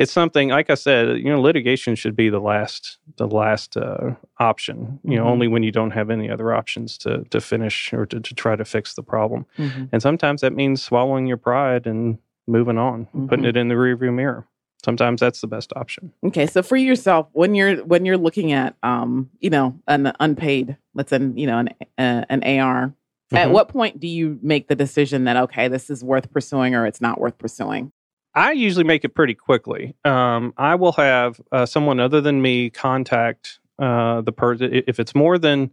it's 0.00 0.10
something, 0.12 0.48
like 0.48 0.70
I 0.70 0.74
said, 0.74 1.18
you 1.18 1.24
know, 1.30 1.40
litigation 1.40 1.94
should 1.94 2.16
be 2.16 2.28
the 2.30 2.40
last 2.40 2.98
the 3.16 3.28
last 3.28 3.76
uh, 3.76 4.14
option. 4.38 4.98
You 5.04 5.16
know, 5.16 5.24
Mhm. 5.24 5.32
only 5.32 5.48
when 5.48 5.62
you 5.62 5.70
don't 5.72 5.90
have 5.92 6.10
any 6.10 6.30
other 6.30 6.52
options 6.54 6.96
to 6.98 7.24
to 7.30 7.40
finish 7.40 7.92
or 7.92 8.06
to, 8.06 8.18
to 8.20 8.34
try 8.34 8.56
to 8.56 8.64
fix 8.64 8.94
the 8.94 9.02
problem. 9.02 9.44
Mm-hmm. 9.58 9.84
And 9.92 10.02
sometimes 10.02 10.40
that 10.40 10.54
means 10.54 10.82
swallowing 10.82 11.26
your 11.26 11.36
pride 11.36 11.86
and 11.86 12.18
moving 12.46 12.78
on, 12.78 13.06
putting 13.28 13.44
Mhm. 13.44 13.48
it 13.48 13.56
in 13.56 13.68
the 13.68 13.74
rearview 13.74 14.12
mirror. 14.12 14.46
Sometimes 14.84 15.20
that's 15.20 15.42
the 15.42 15.46
best 15.46 15.72
option. 15.76 16.10
Okay, 16.24 16.46
so 16.46 16.62
for 16.62 16.76
yourself, 16.76 17.28
when 17.32 17.54
you're 17.54 17.76
when 17.84 18.06
you're 18.06 18.16
looking 18.26 18.52
at 18.52 18.74
um, 18.82 19.28
you 19.40 19.50
know, 19.50 19.78
an 19.86 20.12
unpaid, 20.18 20.76
let's 20.94 21.10
say, 21.10 21.18
you 21.34 21.46
know, 21.46 21.58
an 21.58 21.68
uh, 21.98 22.24
an 22.30 22.42
AR, 22.42 22.94
at 23.32 23.48
Mhm. 23.48 23.52
what 23.52 23.68
point 23.68 24.00
do 24.00 24.08
you 24.08 24.38
make 24.42 24.68
the 24.68 24.74
decision 24.74 25.24
that 25.24 25.36
okay, 25.36 25.68
this 25.68 25.90
is 25.90 26.02
worth 26.02 26.32
pursuing 26.32 26.74
or 26.74 26.86
it's 26.86 27.02
not 27.02 27.20
worth 27.20 27.36
pursuing? 27.36 27.92
I 28.34 28.52
usually 28.52 28.84
make 28.84 29.04
it 29.04 29.10
pretty 29.10 29.34
quickly. 29.34 29.94
Um, 30.04 30.54
I 30.56 30.76
will 30.76 30.92
have 30.92 31.40
uh, 31.50 31.66
someone 31.66 31.98
other 31.98 32.20
than 32.20 32.40
me 32.40 32.70
contact 32.70 33.58
uh, 33.78 34.20
the 34.20 34.32
person. 34.32 34.82
If 34.86 35.00
it's 35.00 35.14
more 35.14 35.38
than 35.38 35.70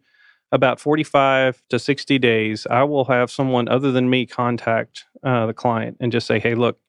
about 0.51 0.79
45 0.79 1.61
to 1.69 1.77
60 1.77 2.19
days, 2.19 2.65
I 2.69 2.83
will 2.83 3.05
have 3.05 3.29
someone 3.29 3.67
other 3.67 3.91
than 3.91 4.09
me 4.09 4.25
contact 4.25 5.05
uh, 5.23 5.45
the 5.45 5.53
client 5.53 5.97
and 5.99 6.11
just 6.11 6.25
say, 6.25 6.39
hey, 6.39 6.55
look, 6.55 6.79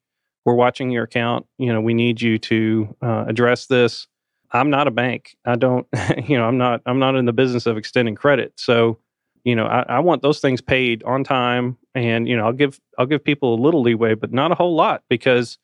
we're 0.44 0.54
watching 0.54 0.90
your 0.90 1.04
account. 1.04 1.46
You 1.58 1.72
know, 1.72 1.80
we 1.80 1.92
need 1.92 2.22
you 2.22 2.38
to 2.38 2.96
uh, 3.02 3.24
address 3.28 3.66
this. 3.66 4.06
I'm 4.50 4.70
not 4.70 4.88
a 4.88 4.90
bank. 4.90 5.36
I 5.44 5.56
don't, 5.56 5.86
you 6.26 6.38
know, 6.38 6.44
I'm 6.44 6.56
not, 6.56 6.80
I'm 6.86 6.98
not 6.98 7.16
in 7.16 7.26
the 7.26 7.32
business 7.32 7.66
of 7.66 7.76
extending 7.76 8.14
credit. 8.14 8.54
So, 8.56 8.98
you 9.44 9.54
know, 9.56 9.66
I, 9.66 9.84
I 9.88 9.98
want 10.00 10.22
those 10.22 10.40
things 10.40 10.60
paid 10.60 11.02
on 11.04 11.24
time, 11.24 11.76
and 11.94 12.28
you 12.28 12.36
know, 12.36 12.46
I'll 12.46 12.52
give, 12.52 12.80
I'll 12.98 13.06
give 13.06 13.24
people 13.24 13.54
a 13.54 13.60
little 13.62 13.82
leeway, 13.82 14.14
but 14.14 14.32
not 14.32 14.52
a 14.52 14.54
whole 14.54 14.74
lot 14.74 15.02
because 15.08 15.58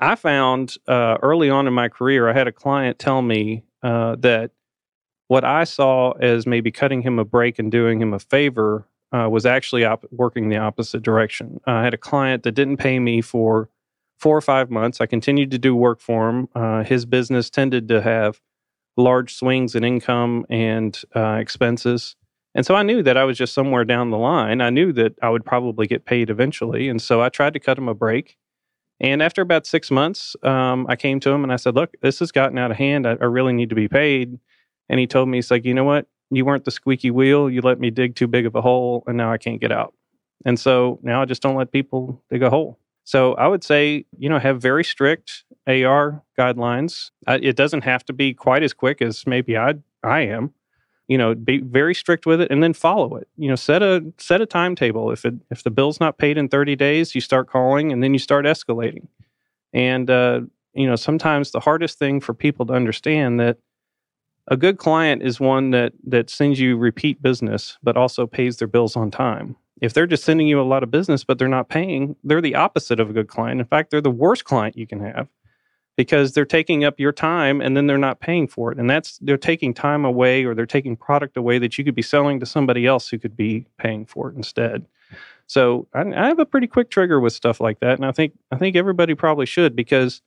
I 0.00 0.14
found 0.16 0.76
uh, 0.88 1.18
early 1.22 1.50
on 1.50 1.66
in 1.66 1.72
my 1.72 1.88
career, 1.88 2.28
I 2.28 2.32
had 2.32 2.48
a 2.48 2.52
client 2.52 2.98
tell 2.98 3.22
me 3.22 3.64
uh, 3.82 4.16
that 4.20 4.50
what 5.28 5.44
I 5.44 5.64
saw 5.64 6.12
as 6.12 6.46
maybe 6.46 6.70
cutting 6.70 7.02
him 7.02 7.18
a 7.18 7.24
break 7.24 7.58
and 7.58 7.70
doing 7.70 8.00
him 8.00 8.12
a 8.12 8.18
favor 8.18 8.86
uh, 9.12 9.28
was 9.28 9.46
actually 9.46 9.84
op- 9.84 10.04
working 10.10 10.48
the 10.48 10.56
opposite 10.56 11.02
direction. 11.02 11.60
I 11.66 11.84
had 11.84 11.94
a 11.94 11.98
client 11.98 12.42
that 12.42 12.52
didn't 12.52 12.78
pay 12.78 12.98
me 12.98 13.20
for 13.20 13.68
four 14.18 14.36
or 14.36 14.40
five 14.40 14.70
months. 14.70 15.00
I 15.00 15.06
continued 15.06 15.50
to 15.52 15.58
do 15.58 15.74
work 15.76 16.00
for 16.00 16.28
him. 16.28 16.48
Uh, 16.54 16.82
his 16.82 17.06
business 17.06 17.50
tended 17.50 17.88
to 17.88 18.02
have 18.02 18.40
large 18.96 19.34
swings 19.34 19.74
in 19.74 19.84
income 19.84 20.46
and 20.48 21.00
uh, 21.14 21.36
expenses. 21.40 22.16
And 22.54 22.64
so 22.64 22.74
I 22.74 22.82
knew 22.82 23.02
that 23.02 23.16
I 23.16 23.24
was 23.24 23.36
just 23.36 23.52
somewhere 23.52 23.84
down 23.84 24.10
the 24.10 24.18
line. 24.18 24.60
I 24.60 24.70
knew 24.70 24.92
that 24.92 25.14
I 25.22 25.28
would 25.28 25.44
probably 25.44 25.86
get 25.86 26.04
paid 26.04 26.30
eventually. 26.30 26.88
And 26.88 27.02
so 27.02 27.20
I 27.20 27.28
tried 27.28 27.52
to 27.54 27.60
cut 27.60 27.78
him 27.78 27.88
a 27.88 27.94
break. 27.94 28.36
And 29.00 29.22
after 29.22 29.42
about 29.42 29.66
six 29.66 29.90
months, 29.90 30.36
um, 30.44 30.86
I 30.88 30.94
came 30.94 31.18
to 31.20 31.30
him 31.30 31.42
and 31.42 31.52
I 31.52 31.56
said, 31.56 31.74
Look, 31.74 31.94
this 32.00 32.20
has 32.20 32.30
gotten 32.30 32.58
out 32.58 32.70
of 32.70 32.76
hand. 32.76 33.08
I, 33.08 33.16
I 33.20 33.24
really 33.24 33.52
need 33.52 33.70
to 33.70 33.74
be 33.74 33.88
paid. 33.88 34.38
And 34.88 35.00
he 35.00 35.06
told 35.06 35.28
me, 35.28 35.38
He's 35.38 35.50
like, 35.50 35.64
You 35.64 35.74
know 35.74 35.84
what? 35.84 36.06
you 36.30 36.44
weren't 36.44 36.64
the 36.64 36.70
squeaky 36.70 37.10
wheel. 37.10 37.50
You 37.50 37.60
let 37.60 37.80
me 37.80 37.90
dig 37.90 38.14
too 38.14 38.26
big 38.26 38.46
of 38.46 38.54
a 38.54 38.60
hole, 38.60 39.04
and 39.06 39.16
now 39.16 39.32
I 39.32 39.38
can't 39.38 39.60
get 39.60 39.72
out. 39.72 39.94
And 40.44 40.58
so 40.58 40.98
now 41.02 41.22
I 41.22 41.24
just 41.24 41.42
don't 41.42 41.56
let 41.56 41.72
people 41.72 42.22
dig 42.30 42.42
a 42.42 42.50
hole. 42.50 42.78
So 43.04 43.34
I 43.34 43.46
would 43.48 43.62
say, 43.62 44.06
you 44.18 44.28
know, 44.28 44.38
have 44.38 44.60
very 44.60 44.84
strict 44.84 45.44
AR 45.66 46.22
guidelines. 46.38 47.10
It 47.28 47.56
doesn't 47.56 47.82
have 47.82 48.04
to 48.06 48.12
be 48.12 48.34
quite 48.34 48.62
as 48.62 48.72
quick 48.72 49.02
as 49.02 49.26
maybe 49.26 49.56
I 49.56 49.74
I 50.02 50.20
am. 50.20 50.52
You 51.08 51.18
know, 51.18 51.34
be 51.34 51.58
very 51.58 51.94
strict 51.94 52.24
with 52.24 52.40
it 52.40 52.50
and 52.50 52.62
then 52.62 52.72
follow 52.72 53.16
it. 53.16 53.28
You 53.36 53.48
know, 53.48 53.56
set 53.56 53.82
a 53.82 54.04
set 54.18 54.40
a 54.40 54.46
timetable. 54.46 55.10
If 55.10 55.24
it 55.24 55.34
if 55.50 55.62
the 55.62 55.70
bill's 55.70 56.00
not 56.00 56.18
paid 56.18 56.38
in 56.38 56.48
30 56.48 56.76
days, 56.76 57.14
you 57.14 57.20
start 57.20 57.48
calling 57.48 57.92
and 57.92 58.02
then 58.02 58.14
you 58.14 58.18
start 58.18 58.46
escalating. 58.46 59.08
And 59.72 60.08
uh, 60.08 60.40
you 60.72 60.86
know, 60.86 60.96
sometimes 60.96 61.50
the 61.50 61.60
hardest 61.60 61.98
thing 61.98 62.20
for 62.20 62.32
people 62.32 62.66
to 62.66 62.72
understand 62.72 63.38
that 63.40 63.58
a 64.48 64.56
good 64.56 64.78
client 64.78 65.22
is 65.22 65.40
one 65.40 65.70
that 65.70 65.92
that 66.04 66.30
sends 66.30 66.60
you 66.60 66.76
repeat 66.76 67.22
business 67.22 67.78
but 67.82 67.96
also 67.96 68.26
pays 68.26 68.56
their 68.58 68.68
bills 68.68 68.96
on 68.96 69.10
time 69.10 69.56
if 69.80 69.92
they're 69.92 70.06
just 70.06 70.24
sending 70.24 70.46
you 70.46 70.60
a 70.60 70.62
lot 70.62 70.82
of 70.82 70.90
business 70.90 71.24
but 71.24 71.38
they're 71.38 71.48
not 71.48 71.68
paying 71.68 72.16
they're 72.24 72.40
the 72.40 72.54
opposite 72.54 73.00
of 73.00 73.10
a 73.10 73.12
good 73.12 73.28
client 73.28 73.60
in 73.60 73.66
fact 73.66 73.90
they're 73.90 74.00
the 74.00 74.10
worst 74.10 74.44
client 74.44 74.76
you 74.76 74.86
can 74.86 75.00
have 75.00 75.28
because 75.96 76.32
they're 76.32 76.44
taking 76.44 76.84
up 76.84 76.98
your 76.98 77.12
time 77.12 77.60
and 77.60 77.76
then 77.76 77.86
they're 77.86 77.98
not 77.98 78.20
paying 78.20 78.46
for 78.46 78.72
it 78.72 78.78
and 78.78 78.88
that's 78.88 79.18
they're 79.18 79.36
taking 79.36 79.72
time 79.72 80.04
away 80.04 80.44
or 80.44 80.54
they're 80.54 80.66
taking 80.66 80.96
product 80.96 81.36
away 81.36 81.58
that 81.58 81.78
you 81.78 81.84
could 81.84 81.94
be 81.94 82.02
selling 82.02 82.40
to 82.40 82.46
somebody 82.46 82.86
else 82.86 83.08
who 83.08 83.18
could 83.18 83.36
be 83.36 83.66
paying 83.78 84.04
for 84.04 84.30
it 84.30 84.36
instead 84.36 84.86
so 85.46 85.86
I, 85.94 86.00
I 86.00 86.28
have 86.28 86.38
a 86.38 86.46
pretty 86.46 86.66
quick 86.66 86.90
trigger 86.90 87.20
with 87.20 87.32
stuff 87.32 87.60
like 87.60 87.80
that 87.80 87.98
and 87.98 88.06
i 88.06 88.12
think 88.12 88.32
i 88.50 88.56
think 88.56 88.76
everybody 88.76 89.14
probably 89.14 89.46
should 89.46 89.76
because 89.76 90.22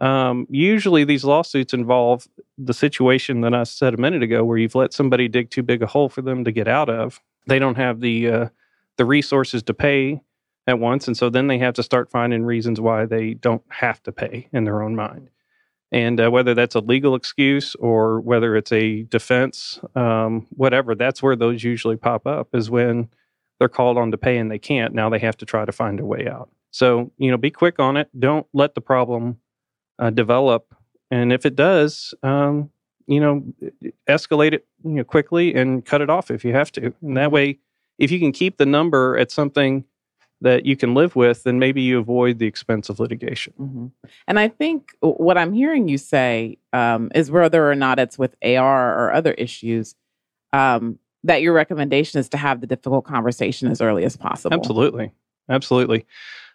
um, 0.00 0.46
usually, 0.50 1.04
these 1.04 1.24
lawsuits 1.24 1.72
involve 1.72 2.26
the 2.58 2.74
situation 2.74 3.42
that 3.42 3.54
I 3.54 3.62
said 3.62 3.94
a 3.94 3.96
minute 3.96 4.22
ago, 4.22 4.44
where 4.44 4.58
you've 4.58 4.74
let 4.74 4.92
somebody 4.92 5.28
dig 5.28 5.50
too 5.50 5.62
big 5.62 5.82
a 5.82 5.86
hole 5.86 6.08
for 6.08 6.20
them 6.20 6.44
to 6.44 6.52
get 6.52 6.66
out 6.66 6.88
of. 6.88 7.20
They 7.46 7.58
don't 7.58 7.76
have 7.76 8.00
the 8.00 8.28
uh, 8.28 8.48
the 8.96 9.04
resources 9.04 9.62
to 9.64 9.74
pay 9.74 10.20
at 10.66 10.78
once, 10.78 11.06
and 11.06 11.16
so 11.16 11.28
then 11.28 11.46
they 11.46 11.58
have 11.58 11.74
to 11.74 11.82
start 11.82 12.10
finding 12.10 12.44
reasons 12.44 12.80
why 12.80 13.04
they 13.04 13.34
don't 13.34 13.62
have 13.68 14.02
to 14.04 14.12
pay 14.12 14.48
in 14.52 14.64
their 14.64 14.82
own 14.82 14.96
mind. 14.96 15.30
And 15.92 16.20
uh, 16.20 16.30
whether 16.30 16.54
that's 16.54 16.74
a 16.74 16.80
legal 16.80 17.14
excuse 17.14 17.74
or 17.76 18.20
whether 18.20 18.56
it's 18.56 18.72
a 18.72 19.02
defense, 19.04 19.78
um, 19.94 20.46
whatever, 20.50 20.94
that's 20.94 21.22
where 21.22 21.36
those 21.36 21.62
usually 21.62 21.96
pop 21.96 22.26
up. 22.26 22.48
Is 22.54 22.70
when 22.70 23.10
they're 23.58 23.68
called 23.68 23.98
on 23.98 24.10
to 24.10 24.18
pay 24.18 24.38
and 24.38 24.50
they 24.50 24.58
can't. 24.58 24.94
Now 24.94 25.08
they 25.08 25.20
have 25.20 25.36
to 25.38 25.46
try 25.46 25.64
to 25.64 25.72
find 25.72 26.00
a 26.00 26.04
way 26.04 26.26
out. 26.26 26.50
So 26.70 27.12
you 27.18 27.30
know, 27.30 27.36
be 27.36 27.50
quick 27.50 27.78
on 27.78 27.96
it. 27.96 28.08
Don't 28.18 28.46
let 28.52 28.74
the 28.74 28.80
problem 28.80 29.38
uh, 29.98 30.10
develop. 30.10 30.74
And 31.10 31.32
if 31.32 31.46
it 31.46 31.54
does, 31.54 32.14
um, 32.22 32.70
you 33.06 33.20
know, 33.20 33.44
escalate 34.08 34.54
it 34.54 34.66
you 34.82 34.90
know, 34.90 35.04
quickly 35.04 35.54
and 35.54 35.84
cut 35.84 36.00
it 36.00 36.10
off 36.10 36.30
if 36.30 36.44
you 36.44 36.52
have 36.54 36.72
to. 36.72 36.92
And 37.02 37.16
that 37.16 37.30
way, 37.30 37.58
if 37.98 38.10
you 38.10 38.18
can 38.18 38.32
keep 38.32 38.56
the 38.56 38.66
number 38.66 39.16
at 39.16 39.30
something 39.30 39.84
that 40.44 40.64
you 40.64 40.76
can 40.76 40.94
live 40.94 41.16
with, 41.16 41.42
then 41.42 41.58
maybe 41.58 41.82
you 41.82 41.98
avoid 41.98 42.38
the 42.38 42.46
expense 42.46 42.88
of 42.88 43.00
litigation. 43.00 43.52
Mm-hmm. 43.60 43.86
And 44.28 44.38
I 44.38 44.48
think 44.48 44.92
what 45.00 45.36
I'm 45.36 45.52
hearing 45.52 45.88
you 45.88 45.98
say 45.98 46.58
um, 46.72 47.10
is 47.14 47.30
whether 47.30 47.70
or 47.70 47.74
not 47.74 47.98
it's 47.98 48.18
with 48.18 48.36
AR 48.42 48.98
or 48.98 49.12
other 49.12 49.32
issues, 49.32 49.94
um, 50.52 50.98
that 51.24 51.42
your 51.42 51.52
recommendation 51.52 52.20
is 52.20 52.28
to 52.30 52.36
have 52.36 52.60
the 52.60 52.66
difficult 52.66 53.04
conversation 53.04 53.70
as 53.70 53.80
early 53.80 54.04
as 54.04 54.16
possible. 54.16 54.54
Absolutely. 54.54 55.10
Absolutely. 55.48 56.06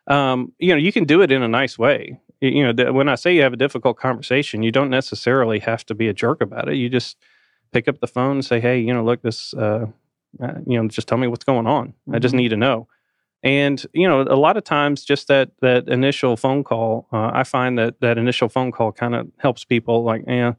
Um, 0.08 0.54
you 0.58 0.70
know, 0.70 0.78
you 0.78 0.92
can 0.92 1.04
do 1.04 1.22
it 1.22 1.32
in 1.32 1.44
a 1.44 1.48
nice 1.48 1.78
way 1.78 2.20
you 2.42 2.72
know, 2.72 2.92
when 2.94 3.10
I 3.10 3.16
say 3.16 3.36
you 3.36 3.42
have 3.42 3.54
a 3.54 3.58
difficult 3.58 3.98
conversation, 3.98 4.64
you 4.64 4.72
don't 4.72 4.90
necessarily 4.90 5.60
have 5.60 5.86
to 5.88 5.96
be 5.96 6.08
a 6.08 6.14
jerk 6.14 6.42
about 6.42 6.70
it. 6.70 6.76
You 6.76 6.90
just 6.90 7.18
pick 7.72 7.88
up 7.88 8.00
the 8.00 8.08
phone 8.08 8.38
and 8.38 8.46
say, 8.46 8.60
"Hey, 8.60 8.80
you 8.80 8.94
know, 8.94 9.04
look, 9.04 9.22
this, 9.22 9.54
uh, 9.54 9.88
uh, 10.42 10.54
you 10.66 10.82
know, 10.82 10.88
just 10.88 11.08
tell 11.08 11.18
me 11.18 11.28
what's 11.28 11.44
going 11.44 11.68
on. 11.68 11.90
Mm-hmm. 11.90 12.16
I 12.16 12.20
just 12.20 12.34
mm-hmm. 12.34 12.44
need 12.44 12.50
to 12.50 12.58
know." 12.58 12.88
And 13.42 13.84
you 13.94 14.08
know, 14.08 14.22
a 14.22 14.36
lot 14.36 14.58
of 14.58 14.64
times, 14.64 15.06
just 15.06 15.28
that 15.30 15.52
that 15.62 15.88
initial 15.88 16.36
phone 16.36 16.64
call, 16.64 17.08
uh, 17.14 17.32
I 17.34 17.44
find 17.44 17.78
that 17.78 18.02
that 18.02 18.18
initial 18.18 18.50
phone 18.50 18.72
call 18.72 18.92
kind 18.92 19.16
of 19.16 19.28
helps 19.38 19.64
people. 19.64 20.04
Like, 20.04 20.24
yeah, 20.28 20.54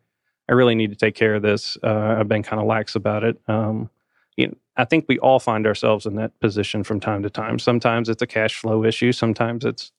I 0.48 0.52
really 0.52 0.74
need 0.74 0.90
to 0.90 0.96
take 0.96 1.14
care 1.14 1.34
of 1.34 1.42
this. 1.42 1.76
Uh, 1.82 2.16
I've 2.18 2.28
been 2.28 2.42
kind 2.42 2.60
of 2.60 2.66
lax 2.66 2.94
about 2.94 3.22
it. 3.22 3.38
Um, 3.48 3.90
you 4.36 4.48
know, 4.48 4.54
I 4.76 4.86
think 4.86 5.04
we 5.08 5.18
all 5.18 5.38
find 5.38 5.66
ourselves 5.66 6.06
in 6.06 6.16
that 6.16 6.38
position 6.40 6.82
from 6.82 7.00
time 7.00 7.22
to 7.22 7.30
time. 7.30 7.58
Sometimes 7.58 8.08
it's 8.08 8.22
a 8.22 8.26
cash 8.26 8.56
flow 8.56 8.82
issue. 8.82 9.12
Sometimes 9.12 9.64
it's 9.66 9.92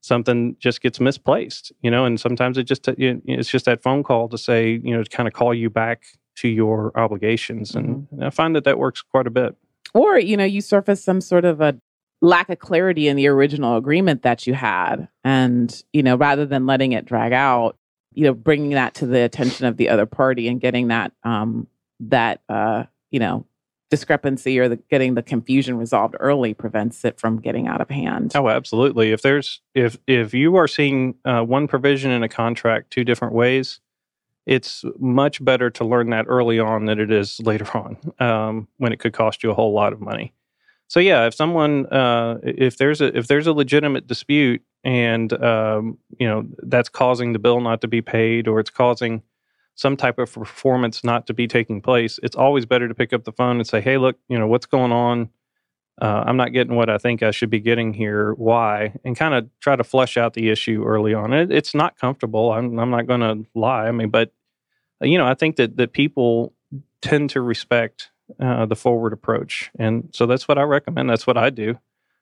something 0.00 0.56
just 0.58 0.80
gets 0.80 1.00
misplaced, 1.00 1.72
you 1.82 1.90
know, 1.90 2.04
and 2.04 2.18
sometimes 2.18 2.58
it 2.58 2.64
just 2.64 2.88
it's 2.88 3.48
just 3.48 3.66
that 3.66 3.82
phone 3.82 4.02
call 4.02 4.28
to 4.28 4.38
say, 4.38 4.80
you 4.82 4.96
know, 4.96 5.02
to 5.02 5.10
kind 5.10 5.26
of 5.26 5.34
call 5.34 5.52
you 5.54 5.70
back 5.70 6.04
to 6.34 6.48
your 6.48 6.92
obligations, 6.98 7.74
and, 7.74 7.88
mm-hmm. 7.88 8.14
and 8.14 8.24
I 8.24 8.30
find 8.30 8.56
that 8.56 8.64
that 8.64 8.78
works 8.78 9.02
quite 9.02 9.26
a 9.26 9.30
bit. 9.30 9.54
Or 9.94 10.18
you 10.18 10.36
know, 10.36 10.44
you 10.44 10.60
surface 10.60 11.04
some 11.04 11.20
sort 11.20 11.44
of 11.44 11.60
a 11.60 11.78
lack 12.22 12.48
of 12.48 12.58
clarity 12.60 13.08
in 13.08 13.16
the 13.16 13.26
original 13.26 13.76
agreement 13.76 14.22
that 14.22 14.46
you 14.46 14.54
had, 14.54 15.08
and 15.24 15.82
you 15.92 16.02
know, 16.02 16.16
rather 16.16 16.46
than 16.46 16.64
letting 16.64 16.92
it 16.92 17.04
drag 17.04 17.32
out, 17.34 17.76
you 18.14 18.24
know, 18.24 18.32
bringing 18.32 18.70
that 18.70 18.94
to 18.94 19.06
the 19.06 19.22
attention 19.22 19.66
of 19.66 19.76
the 19.76 19.90
other 19.90 20.06
party 20.06 20.48
and 20.48 20.60
getting 20.60 20.88
that 20.88 21.12
um 21.24 21.66
that 22.00 22.40
uh 22.48 22.84
you 23.10 23.20
know 23.20 23.44
discrepancy 23.90 24.58
or 24.58 24.70
the, 24.70 24.76
getting 24.90 25.14
the 25.14 25.22
confusion 25.22 25.76
resolved 25.76 26.14
early 26.18 26.54
prevents 26.54 27.04
it 27.04 27.20
from 27.20 27.38
getting 27.38 27.68
out 27.68 27.82
of 27.82 27.90
hand. 27.90 28.32
Oh, 28.34 28.48
absolutely. 28.48 29.12
If 29.12 29.20
there's 29.20 29.60
if 29.74 29.98
if 30.06 30.32
you 30.32 30.56
are 30.56 30.66
seeing 30.66 31.16
uh, 31.26 31.42
one 31.42 31.68
provision 31.68 32.10
in 32.10 32.22
a 32.22 32.28
contract 32.28 32.90
two 32.90 33.04
different 33.04 33.34
ways, 33.34 33.80
it's 34.46 34.84
much 34.98 35.44
better 35.44 35.68
to 35.70 35.84
learn 35.84 36.08
that 36.10 36.24
early 36.26 36.58
on 36.58 36.86
than 36.86 36.98
it 36.98 37.10
is 37.12 37.38
later 37.40 37.66
on 37.76 37.98
um, 38.18 38.68
when 38.78 38.92
it 38.92 38.98
could 38.98 39.12
cost 39.12 39.42
you 39.42 39.50
a 39.50 39.54
whole 39.54 39.74
lot 39.74 39.92
of 39.92 40.00
money. 40.00 40.32
So 40.92 41.00
yeah, 41.00 41.24
if 41.24 41.32
someone 41.32 41.86
uh, 41.86 42.36
if 42.42 42.76
there's 42.76 43.00
a 43.00 43.16
if 43.16 43.26
there's 43.26 43.46
a 43.46 43.54
legitimate 43.54 44.06
dispute 44.06 44.60
and 44.84 45.32
um, 45.42 45.96
you 46.18 46.28
know 46.28 46.46
that's 46.64 46.90
causing 46.90 47.32
the 47.32 47.38
bill 47.38 47.62
not 47.62 47.80
to 47.80 47.88
be 47.88 48.02
paid 48.02 48.46
or 48.46 48.60
it's 48.60 48.68
causing 48.68 49.22
some 49.74 49.96
type 49.96 50.18
of 50.18 50.30
performance 50.30 51.02
not 51.02 51.26
to 51.28 51.32
be 51.32 51.48
taking 51.48 51.80
place, 51.80 52.20
it's 52.22 52.36
always 52.36 52.66
better 52.66 52.88
to 52.88 52.94
pick 52.94 53.14
up 53.14 53.24
the 53.24 53.32
phone 53.32 53.56
and 53.56 53.66
say, 53.66 53.80
"Hey, 53.80 53.96
look, 53.96 54.18
you 54.28 54.38
know 54.38 54.46
what's 54.46 54.66
going 54.66 54.92
on. 54.92 55.30
Uh, 55.98 56.24
I'm 56.26 56.36
not 56.36 56.52
getting 56.52 56.76
what 56.76 56.90
I 56.90 56.98
think 56.98 57.22
I 57.22 57.30
should 57.30 57.48
be 57.48 57.60
getting 57.60 57.94
here. 57.94 58.34
Why?" 58.34 58.92
And 59.02 59.16
kind 59.16 59.32
of 59.32 59.48
try 59.60 59.76
to 59.76 59.84
flesh 59.84 60.18
out 60.18 60.34
the 60.34 60.50
issue 60.50 60.84
early 60.84 61.14
on. 61.14 61.32
It, 61.32 61.50
it's 61.50 61.74
not 61.74 61.98
comfortable. 61.98 62.52
I'm, 62.52 62.78
I'm 62.78 62.90
not 62.90 63.06
going 63.06 63.20
to 63.20 63.46
lie. 63.58 63.86
I 63.86 63.92
mean, 63.92 64.10
but 64.10 64.34
you 65.00 65.16
know, 65.16 65.26
I 65.26 65.32
think 65.32 65.56
that 65.56 65.78
that 65.78 65.94
people 65.94 66.52
tend 67.00 67.30
to 67.30 67.40
respect 67.40 68.10
uh, 68.40 68.66
the 68.66 68.76
forward 68.76 69.12
approach, 69.12 69.70
and 69.78 70.08
so 70.12 70.26
that's 70.26 70.48
what 70.48 70.58
I 70.58 70.62
recommend. 70.62 71.10
That's 71.10 71.26
what 71.26 71.36
I 71.36 71.50
do 71.50 71.78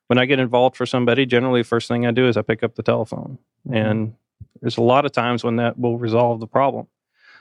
when 0.09 0.19
I 0.19 0.25
get 0.25 0.38
involved 0.38 0.76
for 0.76 0.87
somebody. 0.87 1.26
Generally, 1.26 1.62
the 1.62 1.69
first 1.69 1.88
thing 1.88 2.07
I 2.07 2.11
do 2.11 2.26
is 2.26 2.37
I 2.37 2.42
pick 2.42 2.62
up 2.62 2.75
the 2.75 2.83
telephone, 2.83 3.38
mm-hmm. 3.66 3.76
and 3.76 4.14
there's 4.61 4.76
a 4.76 4.83
lot 4.83 5.04
of 5.04 5.12
times 5.12 5.45
when 5.45 5.57
that 5.57 5.78
will 5.78 5.99
resolve 5.99 6.40
the 6.40 6.47
problem. 6.47 6.87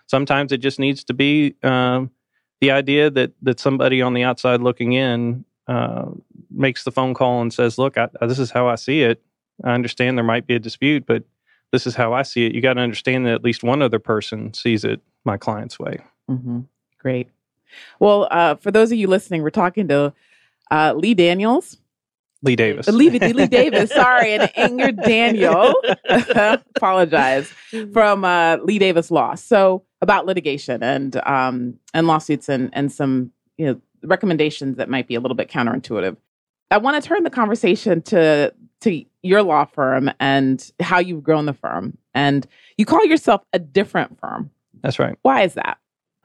Sometimes 0.08 0.52
it 0.52 0.58
just 0.58 0.80
needs 0.80 1.04
to 1.06 1.14
be 1.14 1.56
um, 1.64 2.12
the 2.62 2.72
idea 2.72 3.10
that 3.10 3.32
that 3.42 3.60
somebody 3.60 4.02
on 4.02 4.14
the 4.14 4.24
outside 4.24 4.62
looking 4.62 4.94
in 4.94 5.46
uh, 5.68 6.06
makes 6.50 6.84
the 6.84 6.92
phone 6.92 7.14
call 7.14 7.42
and 7.42 7.54
says, 7.54 7.78
"Look, 7.78 7.98
I, 7.98 8.10
this 8.22 8.40
is 8.40 8.52
how 8.52 8.68
I 8.68 8.76
see 8.76 9.02
it. 9.02 9.22
I 9.64 9.72
understand 9.72 10.18
there 10.18 10.24
might 10.26 10.48
be 10.48 10.56
a 10.56 10.60
dispute, 10.60 11.06
but 11.06 11.24
this 11.72 11.86
is 11.88 11.96
how 11.96 12.14
I 12.14 12.24
see 12.24 12.46
it." 12.46 12.54
You 12.54 12.62
got 12.62 12.74
to 12.74 12.82
understand 12.82 13.26
that 13.26 13.34
at 13.34 13.44
least 13.44 13.64
one 13.64 13.82
other 13.82 14.00
person 14.00 14.54
sees 14.54 14.84
it 14.84 15.02
my 15.26 15.38
client's 15.38 15.80
way. 15.80 16.00
Mm-hmm. 16.30 16.62
Great. 17.00 17.30
Well, 18.00 18.28
uh, 18.32 18.56
for 18.56 18.72
those 18.72 18.92
of 18.92 18.98
you 18.98 19.08
listening, 19.08 19.44
we're 19.44 19.50
talking 19.50 19.88
to 19.90 20.14
uh, 20.72 20.94
Lee 20.96 21.14
Daniels. 21.14 21.78
Lee 22.42 22.56
Davis. 22.56 22.88
Lee, 22.88 23.10
Lee 23.10 23.48
Davis, 23.48 23.90
sorry, 23.90 24.34
and 24.34 24.50
Inger 24.56 24.92
Daniel. 25.04 25.74
Apologize 26.76 27.52
from 27.94 28.24
uh, 28.24 28.58
Lee 28.64 28.80
Davis 28.80 29.12
Law. 29.12 29.36
So 29.36 29.84
about 30.02 30.26
litigation 30.26 30.82
and 30.82 31.18
um, 31.28 31.78
and 31.94 32.08
lawsuits 32.08 32.48
and 32.48 32.70
and 32.72 32.92
some 32.92 33.32
you 33.58 33.66
know 33.66 33.82
recommendations 34.04 34.78
that 34.78 34.90
might 34.90 35.08
be 35.08 35.16
a 35.16 35.20
little 35.20 35.36
bit 35.36 35.50
counterintuitive. 35.50 36.16
I 36.72 36.78
want 36.78 37.02
to 37.02 37.06
turn 37.06 37.24
the 37.24 37.30
conversation 37.30 38.02
to 38.04 38.54
to 38.82 39.04
your 39.22 39.44
law 39.44 39.66
firm 39.66 40.10
and 40.20 40.72
how 40.80 41.00
you've 41.00 41.24
grown 41.24 41.46
the 41.46 41.54
firm. 41.54 41.98
And 42.14 42.48
you 42.78 42.86
call 42.86 43.06
yourself 43.06 43.42
a 43.54 43.60
different 43.60 44.20
firm. 44.20 44.52
That's 44.82 45.00
right. 45.00 45.18
Why 45.22 45.42
is 45.44 45.56
that? 45.56 45.78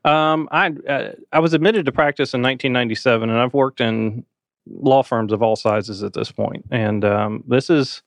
Um, 0.04 0.49
I 0.52 0.68
uh, 0.88 1.12
I 1.32 1.38
was 1.40 1.54
admitted 1.54 1.87
to 1.87 1.92
practice 1.92 2.34
in 2.34 2.42
1997, 2.42 3.30
and 3.30 3.38
I've 3.38 3.54
worked 3.54 3.80
in 3.80 4.25
law 4.66 5.02
firms 5.02 5.32
of 5.32 5.42
all 5.42 5.56
sizes 5.56 6.02
at 6.02 6.12
this 6.12 6.30
point. 6.30 6.64
And 6.70 7.04
um, 7.04 7.44
this 7.46 7.70
is 7.70 8.02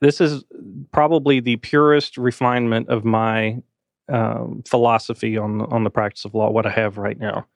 this 0.00 0.20
is 0.20 0.44
probably 0.92 1.40
the 1.40 1.56
purest 1.56 2.16
refinement 2.16 2.88
of 2.88 3.04
my 3.04 3.62
um, 4.08 4.62
philosophy 4.66 5.36
on 5.36 5.62
on 5.62 5.84
the 5.84 5.90
practice 5.90 6.24
of 6.24 6.34
law. 6.34 6.50
What 6.50 6.66
I 6.66 6.70
have 6.70 6.96
right 6.96 7.18
now, 7.18 7.46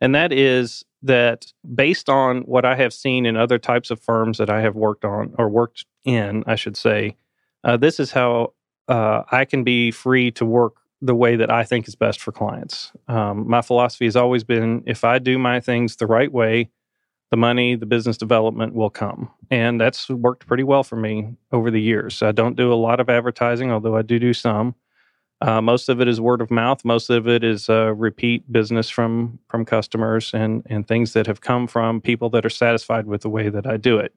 and 0.00 0.14
that 0.14 0.32
is 0.32 0.84
that 1.02 1.52
based 1.74 2.08
on 2.08 2.42
what 2.42 2.64
I 2.64 2.74
have 2.76 2.92
seen 2.92 3.24
in 3.24 3.36
other 3.36 3.58
types 3.58 3.90
of 3.90 4.00
firms 4.00 4.38
that 4.38 4.50
I 4.50 4.60
have 4.62 4.74
worked 4.74 5.04
on 5.04 5.34
or 5.38 5.48
worked 5.48 5.84
in, 6.04 6.42
I 6.46 6.56
should 6.56 6.76
say, 6.76 7.16
uh, 7.64 7.76
this 7.76 8.00
is 8.00 8.12
how 8.12 8.54
uh, 8.88 9.22
I 9.30 9.44
can 9.44 9.64
be 9.64 9.90
free 9.90 10.30
to 10.32 10.44
work 10.44 10.74
the 11.02 11.14
way 11.14 11.36
that 11.36 11.50
I 11.50 11.64
think 11.64 11.88
is 11.88 11.96
best 11.96 12.20
for 12.20 12.32
clients. 12.32 12.92
Um, 13.08 13.48
my 13.48 13.60
philosophy 13.60 14.04
has 14.06 14.16
always 14.16 14.44
been 14.44 14.84
if 14.86 15.04
I 15.04 15.18
do 15.18 15.36
my 15.38 15.60
things 15.60 15.96
the 15.96 16.06
right 16.06 16.32
way, 16.32 16.70
the 17.30 17.36
money, 17.36 17.74
the 17.74 17.86
business 17.86 18.16
development 18.16 18.74
will 18.74 18.90
come. 18.90 19.28
And 19.50 19.80
that's 19.80 20.08
worked 20.08 20.46
pretty 20.46 20.62
well 20.62 20.84
for 20.84 20.96
me 20.96 21.34
over 21.50 21.70
the 21.70 21.80
years. 21.80 22.22
I 22.22 22.30
don't 22.30 22.56
do 22.56 22.72
a 22.72 22.74
lot 22.74 23.00
of 23.00 23.10
advertising, 23.10 23.72
although 23.72 23.96
I 23.96 24.02
do 24.02 24.18
do 24.18 24.32
some. 24.32 24.76
Uh, 25.40 25.60
most 25.60 25.88
of 25.88 26.00
it 26.00 26.06
is 26.06 26.20
word 26.20 26.40
of 26.40 26.52
mouth. 26.52 26.84
Most 26.84 27.10
of 27.10 27.26
it 27.26 27.42
is 27.42 27.68
uh, 27.68 27.92
repeat 27.94 28.50
business 28.52 28.88
from 28.88 29.40
from 29.48 29.64
customers 29.64 30.30
and 30.32 30.62
and 30.66 30.86
things 30.86 31.14
that 31.14 31.26
have 31.26 31.40
come 31.40 31.66
from 31.66 32.00
people 32.00 32.30
that 32.30 32.46
are 32.46 32.50
satisfied 32.50 33.06
with 33.06 33.22
the 33.22 33.28
way 33.28 33.48
that 33.48 33.66
I 33.66 33.76
do 33.76 33.98
it. 33.98 34.14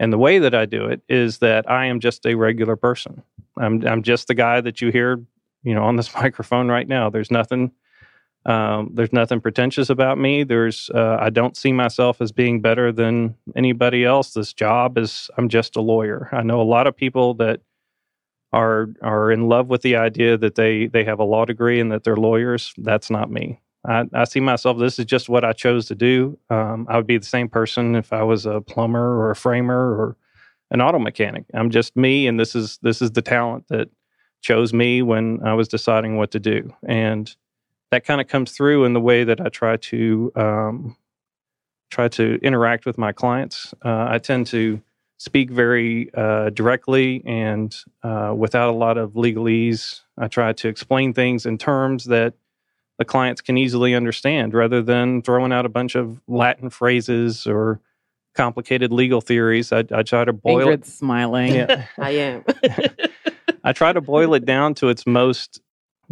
And 0.00 0.10
the 0.10 0.18
way 0.18 0.38
that 0.38 0.54
I 0.54 0.64
do 0.64 0.86
it 0.86 1.02
is 1.06 1.38
that 1.38 1.70
I 1.70 1.86
am 1.86 2.00
just 2.00 2.24
a 2.24 2.34
regular 2.34 2.76
person. 2.76 3.22
I'm 3.58 3.86
I'm 3.86 4.02
just 4.02 4.26
the 4.28 4.34
guy 4.34 4.62
that 4.62 4.80
you 4.80 4.90
hear, 4.90 5.22
you 5.64 5.74
know, 5.74 5.82
on 5.82 5.96
this 5.96 6.14
microphone 6.22 6.68
right 6.68 6.86
now. 6.86 7.10
There's 7.10 7.30
nothing 7.30 7.72
um, 8.46 8.90
there's 8.92 9.12
nothing 9.12 9.40
pretentious 9.40 9.88
about 9.88 10.18
me. 10.18 10.44
There's 10.44 10.90
uh, 10.94 11.16
I 11.18 11.30
don't 11.30 11.56
see 11.56 11.72
myself 11.72 12.20
as 12.20 12.30
being 12.30 12.60
better 12.60 12.92
than 12.92 13.36
anybody 13.56 14.04
else. 14.04 14.32
This 14.32 14.52
job 14.52 14.98
is 14.98 15.30
I'm 15.38 15.48
just 15.48 15.76
a 15.76 15.80
lawyer. 15.80 16.28
I 16.32 16.42
know 16.42 16.60
a 16.60 16.62
lot 16.62 16.86
of 16.86 16.96
people 16.96 17.34
that 17.34 17.60
are 18.52 18.88
are 19.02 19.32
in 19.32 19.48
love 19.48 19.68
with 19.68 19.82
the 19.82 19.96
idea 19.96 20.36
that 20.36 20.56
they 20.56 20.86
they 20.88 21.04
have 21.04 21.20
a 21.20 21.24
law 21.24 21.44
degree 21.44 21.80
and 21.80 21.90
that 21.90 22.04
they're 22.04 22.16
lawyers. 22.16 22.74
That's 22.76 23.10
not 23.10 23.30
me. 23.30 23.60
I, 23.86 24.04
I 24.12 24.24
see 24.24 24.40
myself. 24.40 24.78
This 24.78 24.98
is 24.98 25.04
just 25.06 25.28
what 25.28 25.44
I 25.44 25.52
chose 25.52 25.86
to 25.86 25.94
do. 25.94 26.38
Um, 26.50 26.86
I 26.88 26.96
would 26.96 27.06
be 27.06 27.18
the 27.18 27.26
same 27.26 27.48
person 27.48 27.94
if 27.94 28.12
I 28.12 28.22
was 28.22 28.46
a 28.46 28.60
plumber 28.60 29.18
or 29.18 29.30
a 29.30 29.36
framer 29.36 29.94
or 29.94 30.16
an 30.70 30.80
auto 30.80 30.98
mechanic. 30.98 31.44
I'm 31.54 31.70
just 31.70 31.96
me, 31.96 32.26
and 32.26 32.38
this 32.38 32.54
is 32.54 32.78
this 32.82 33.00
is 33.00 33.12
the 33.12 33.22
talent 33.22 33.64
that 33.68 33.88
chose 34.44 34.74
me 34.74 35.00
when 35.00 35.40
I 35.42 35.54
was 35.54 35.68
deciding 35.68 36.16
what 36.16 36.30
to 36.32 36.38
do, 36.38 36.72
and 36.86 37.34
that 37.90 38.04
kind 38.04 38.20
of 38.20 38.28
comes 38.28 38.52
through 38.52 38.84
in 38.84 38.92
the 38.92 39.00
way 39.00 39.24
that 39.24 39.40
I 39.40 39.48
try 39.48 39.78
to 39.78 40.32
um, 40.36 40.96
try 41.90 42.08
to 42.08 42.38
interact 42.42 42.84
with 42.84 42.98
my 42.98 43.10
clients. 43.10 43.72
Uh, 43.84 44.06
I 44.10 44.18
tend 44.18 44.46
to 44.48 44.82
speak 45.16 45.50
very 45.50 46.12
uh, 46.14 46.50
directly 46.50 47.22
and 47.24 47.74
uh, 48.02 48.34
without 48.36 48.68
a 48.68 48.76
lot 48.76 48.98
of 48.98 49.12
legalese. 49.12 50.00
I 50.18 50.28
try 50.28 50.52
to 50.52 50.68
explain 50.68 51.14
things 51.14 51.46
in 51.46 51.56
terms 51.56 52.04
that 52.04 52.34
the 52.98 53.04
clients 53.04 53.40
can 53.40 53.56
easily 53.56 53.94
understand 53.94 54.52
rather 54.52 54.82
than 54.82 55.22
throwing 55.22 55.52
out 55.52 55.64
a 55.64 55.70
bunch 55.70 55.94
of 55.94 56.20
Latin 56.28 56.68
phrases 56.68 57.46
or 57.46 57.80
complicated 58.34 58.92
legal 58.92 59.20
theories. 59.20 59.72
I, 59.72 59.84
I 59.90 60.02
try 60.02 60.24
to 60.24 60.32
boil 60.32 60.66
Ingrid's 60.66 60.88
it. 60.88 60.92
smiling. 60.92 61.54
Yeah. 61.54 61.86
I 61.98 62.10
am. 62.10 62.44
I 63.64 63.72
try 63.72 63.92
to 63.92 64.00
boil 64.00 64.34
it 64.34 64.44
down 64.44 64.74
to 64.74 64.88
its 64.88 65.06
most 65.06 65.60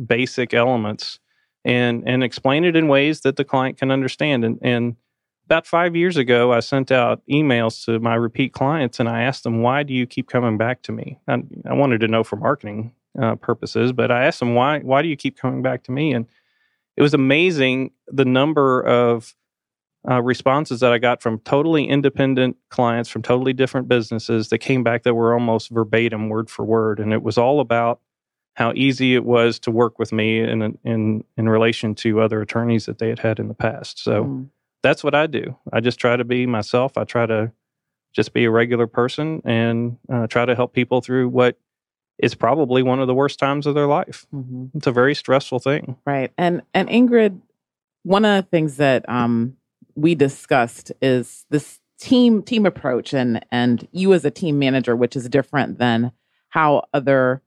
basic 0.04 0.54
elements 0.54 1.20
and 1.64 2.02
and 2.06 2.24
explain 2.24 2.64
it 2.64 2.74
in 2.74 2.88
ways 2.88 3.20
that 3.20 3.36
the 3.36 3.44
client 3.44 3.78
can 3.78 3.90
understand. 3.90 4.44
And 4.44 4.58
and 4.62 4.96
about 5.44 5.66
five 5.66 5.94
years 5.94 6.16
ago, 6.16 6.52
I 6.52 6.60
sent 6.60 6.90
out 6.90 7.20
emails 7.30 7.84
to 7.84 8.00
my 8.00 8.14
repeat 8.14 8.52
clients 8.52 8.98
and 8.98 9.08
I 9.08 9.22
asked 9.22 9.42
them, 9.42 9.60
why 9.60 9.82
do 9.82 9.92
you 9.92 10.06
keep 10.06 10.28
coming 10.28 10.56
back 10.56 10.82
to 10.82 10.92
me? 10.92 11.18
I, 11.28 11.42
I 11.66 11.74
wanted 11.74 12.00
to 12.00 12.08
know 12.08 12.24
for 12.24 12.36
marketing 12.36 12.94
uh, 13.20 13.34
purposes, 13.36 13.92
but 13.92 14.10
I 14.10 14.24
asked 14.24 14.40
them, 14.40 14.54
why, 14.54 14.78
why 14.78 15.02
do 15.02 15.08
you 15.08 15.16
keep 15.16 15.36
coming 15.36 15.60
back 15.60 15.82
to 15.84 15.92
me? 15.92 16.14
And 16.14 16.26
it 16.96 17.02
was 17.02 17.12
amazing 17.12 17.90
the 18.06 18.24
number 18.24 18.82
of 18.82 19.34
uh, 20.08 20.20
responses 20.20 20.80
that 20.80 20.92
I 20.92 20.98
got 20.98 21.22
from 21.22 21.38
totally 21.40 21.88
independent 21.88 22.56
clients 22.70 23.08
from 23.08 23.22
totally 23.22 23.52
different 23.52 23.88
businesses 23.88 24.48
that 24.48 24.58
came 24.58 24.82
back 24.82 25.04
that 25.04 25.14
were 25.14 25.32
almost 25.32 25.70
verbatim, 25.70 26.28
word 26.28 26.50
for 26.50 26.64
word. 26.64 26.98
And 26.98 27.12
it 27.12 27.22
was 27.22 27.38
all 27.38 27.60
about 27.60 28.00
how 28.54 28.72
easy 28.74 29.14
it 29.14 29.24
was 29.24 29.58
to 29.60 29.70
work 29.70 29.98
with 29.98 30.12
me 30.12 30.40
in 30.40 30.78
in 30.84 31.24
in 31.36 31.48
relation 31.48 31.94
to 31.96 32.20
other 32.20 32.40
attorneys 32.40 32.86
that 32.86 32.98
they 32.98 33.08
had 33.08 33.18
had 33.18 33.38
in 33.38 33.48
the 33.48 33.54
past. 33.54 34.02
So 34.02 34.24
mm 34.24 34.48
that's 34.82 35.02
what 35.04 35.14
I 35.14 35.26
do. 35.26 35.56
I 35.72 35.80
just 35.80 35.98
try 35.98 36.16
to 36.16 36.24
be 36.24 36.46
myself. 36.46 36.98
I 36.98 37.04
try 37.04 37.26
to 37.26 37.52
just 38.12 38.32
be 38.32 38.44
a 38.44 38.50
regular 38.50 38.86
person 38.86 39.40
and 39.44 39.96
uh, 40.12 40.26
try 40.26 40.44
to 40.44 40.54
help 40.54 40.74
people 40.74 41.00
through 41.00 41.28
what 41.28 41.56
is 42.18 42.34
probably 42.34 42.82
one 42.82 43.00
of 43.00 43.06
the 43.06 43.14
worst 43.14 43.38
times 43.38 43.66
of 43.66 43.74
their 43.74 43.86
life. 43.86 44.26
Mm-hmm. 44.34 44.76
It's 44.76 44.86
a 44.86 44.92
very 44.92 45.14
stressful 45.14 45.60
thing. 45.60 45.96
Right. 46.04 46.32
And 46.36 46.62
and 46.74 46.88
Ingrid, 46.88 47.40
one 48.02 48.24
of 48.24 48.44
the 48.44 48.48
things 48.50 48.76
that 48.76 49.08
um, 49.08 49.56
we 49.94 50.14
discussed 50.14 50.92
is 51.00 51.44
this 51.50 51.80
team 51.98 52.42
team 52.42 52.66
approach 52.66 53.14
and 53.14 53.44
and 53.50 53.86
you 53.92 54.12
as 54.12 54.24
a 54.24 54.30
team 54.30 54.58
manager, 54.58 54.96
which 54.96 55.16
is 55.16 55.28
different 55.28 55.78
than 55.78 56.12
how 56.48 56.84
other 56.92 57.42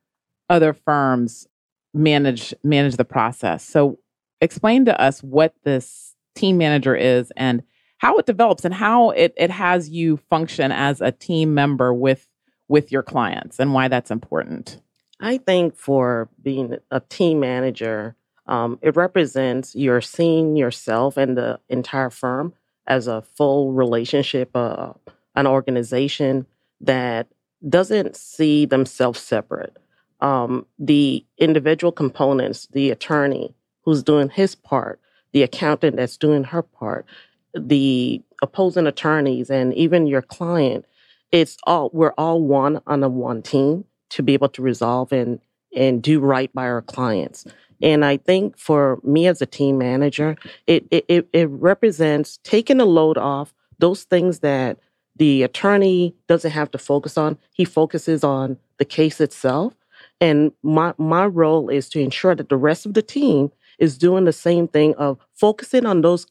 other 0.50 0.74
firms 0.74 1.48
manage 1.94 2.54
manage 2.64 2.98
the 2.98 3.06
process. 3.06 3.64
So 3.64 4.00
explain 4.42 4.86
to 4.86 5.02
us 5.02 5.22
what 5.22 5.54
this 5.64 6.16
team 6.36 6.58
manager 6.58 6.96
is 6.96 7.32
and 7.38 7.64
how 7.98 8.18
it 8.18 8.26
develops 8.26 8.66
and 8.66 8.74
how 8.74 9.12
it, 9.12 9.34
it 9.38 9.50
has 9.50 9.90
you 9.90 10.18
function 10.18 10.72
as 10.72 11.02
a 11.02 11.12
team 11.12 11.54
member 11.54 11.94
with 11.94 12.28
with 12.68 12.92
your 12.92 13.04
clients 13.04 13.60
and 13.60 13.74
why 13.74 13.88
that's 13.88 14.12
important. 14.12 14.82
I 15.20 15.38
think 15.38 15.76
for 15.78 16.30
being 16.42 16.78
a 16.92 17.00
team 17.00 17.40
manager, 17.40 18.16
um, 18.48 18.80
it 18.82 18.96
represents 18.96 19.76
you're 19.76 20.02
seeing 20.02 20.56
yourself 20.56 21.18
and 21.18 21.38
the 21.38 21.60
entire 21.70 22.10
firm 22.10 22.54
as 22.88 23.08
a 23.08 23.22
full 23.22 23.74
relationship, 23.74 24.52
uh, 24.56 24.94
an 25.36 25.48
organization 25.48 26.46
that 26.82 27.28
doesn't 27.68 28.16
see 28.16 28.66
themselves 28.66 29.20
separate. 29.20 29.76
Um, 30.22 30.66
the 30.78 31.26
individual 31.38 31.92
components, 31.92 32.68
the 32.72 32.92
attorney 32.92 33.54
who's 33.82 34.04
doing 34.04 34.30
his 34.30 34.56
part, 34.56 35.00
the 35.34 35.44
accountant 35.44 35.98
that's 35.98 36.18
doing 36.18 36.44
her 36.46 36.62
part, 36.62 37.06
the 37.54 38.22
opposing 38.42 38.88
attorneys, 38.88 39.50
and 39.50 39.74
even 39.74 40.08
your 40.08 40.22
client. 40.22 40.86
It's 41.32 41.58
all 41.64 41.90
we're 41.92 42.14
all 42.18 42.42
one 42.42 42.82
on 42.88 43.04
a 43.04 43.10
one 43.10 43.42
team 43.42 43.86
to 44.12 44.24
be 44.24 44.34
able 44.34 44.50
to 44.50 44.62
resolve 44.62 45.12
and 45.12 45.40
and 45.76 46.02
do 46.02 46.20
right 46.20 46.54
by 46.54 46.66
our 46.66 46.82
clients. 46.82 47.46
And 47.86 48.04
I 48.04 48.18
think 48.18 48.58
for 48.58 49.00
me 49.04 49.28
as 49.28 49.42
a 49.42 49.46
team 49.46 49.78
manager, 49.78 50.36
it 50.66 50.86
it, 50.90 51.30
it 51.32 51.50
represents 51.52 52.40
taking 52.44 52.82
a 52.82 52.86
load 52.86 53.18
off 53.18 53.54
those 53.78 54.04
things 54.04 54.40
that 54.40 54.80
the 55.16 55.44
attorney 55.44 56.16
doesn't 56.28 56.52
have 56.52 56.72
to 56.72 56.78
focus 56.80 57.18
on. 57.18 57.38
He 57.54 57.64
focuses 57.64 58.24
on 58.24 58.58
the 58.80 58.86
case 58.86 59.22
itself. 59.22 59.76
And 60.20 60.52
my 60.64 60.96
my 60.98 61.28
role 61.28 61.70
is 61.70 61.88
to 61.90 62.00
ensure 62.00 62.34
that 62.36 62.50
the 62.50 62.58
rest 62.58 62.88
of 62.88 62.96
the 62.96 63.04
team 63.04 63.52
is 63.78 64.00
doing 64.00 64.26
the 64.26 64.34
same 64.34 64.68
thing 64.68 64.96
of 64.96 65.20
focusing 65.34 65.86
on 65.86 66.02
those 66.02 66.26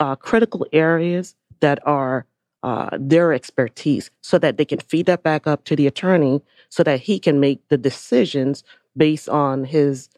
uh, 0.00 0.16
critical 0.16 0.66
areas 0.72 1.34
that 1.60 1.78
are 1.86 2.24
uh, 2.62 2.88
their 2.98 3.34
expertise 3.34 4.10
so 4.22 4.38
that 4.38 4.56
they 4.56 4.64
can 4.64 4.78
feed 4.80 5.06
that 5.06 5.22
back 5.22 5.46
up 5.46 5.64
to 5.64 5.76
the 5.76 5.86
attorney 5.86 6.40
so 6.70 6.82
that 6.82 7.00
he 7.00 7.18
can 7.18 7.38
make 7.38 7.68
the 7.68 7.76
decisions 7.76 8.64
based 8.96 9.28
on 9.28 9.64
his 9.64 10.08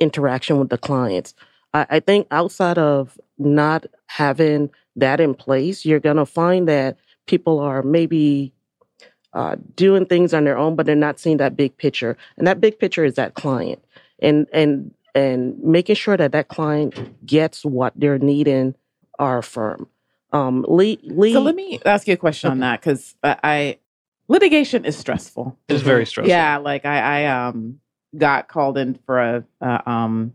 interaction 0.00 0.58
with 0.58 0.68
the 0.68 0.78
clients. 0.78 1.34
I, 1.72 1.86
I 1.90 2.00
think 2.00 2.26
outside 2.30 2.78
of 2.78 3.18
not 3.38 3.86
having 4.06 4.70
that 4.96 5.20
in 5.20 5.34
place, 5.34 5.84
you're 5.84 6.00
going 6.00 6.16
to 6.16 6.26
find 6.26 6.68
that 6.68 6.98
people 7.26 7.58
are 7.58 7.82
maybe 7.82 8.52
uh, 9.32 9.56
doing 9.74 10.06
things 10.06 10.32
on 10.32 10.44
their 10.44 10.56
own, 10.56 10.76
but 10.76 10.86
they're 10.86 10.94
not 10.94 11.18
seeing 11.18 11.38
that 11.38 11.56
big 11.56 11.76
picture. 11.76 12.16
And 12.36 12.46
that 12.46 12.60
big 12.60 12.78
picture 12.78 13.04
is 13.04 13.14
that 13.14 13.34
client. 13.34 13.84
And 14.20 14.46
and 14.52 14.94
and 15.14 15.58
making 15.62 15.96
sure 15.96 16.16
that 16.16 16.32
that 16.32 16.48
client 16.48 17.26
gets 17.26 17.64
what 17.64 17.92
they're 17.96 18.18
needing 18.18 18.74
our 19.18 19.42
firm. 19.42 19.88
Um, 20.32 20.64
Lee, 20.68 20.98
Lee, 21.02 21.32
so 21.32 21.40
let 21.40 21.54
me 21.54 21.80
ask 21.84 22.08
you 22.08 22.14
a 22.14 22.16
question 22.16 22.48
okay. 22.48 22.52
on 22.52 22.60
that 22.60 22.80
because 22.80 23.14
I, 23.22 23.36
I, 23.44 23.78
litigation 24.26 24.84
is 24.84 24.96
stressful. 24.96 25.56
It's 25.68 25.82
very 25.82 26.06
stressful. 26.06 26.28
Yeah, 26.28 26.58
like 26.58 26.84
I, 26.84 27.22
I 27.22 27.46
um 27.46 27.80
got 28.16 28.48
called 28.48 28.78
in 28.78 28.94
for 29.06 29.20
a, 29.20 29.44
a 29.60 29.90
um 29.90 30.34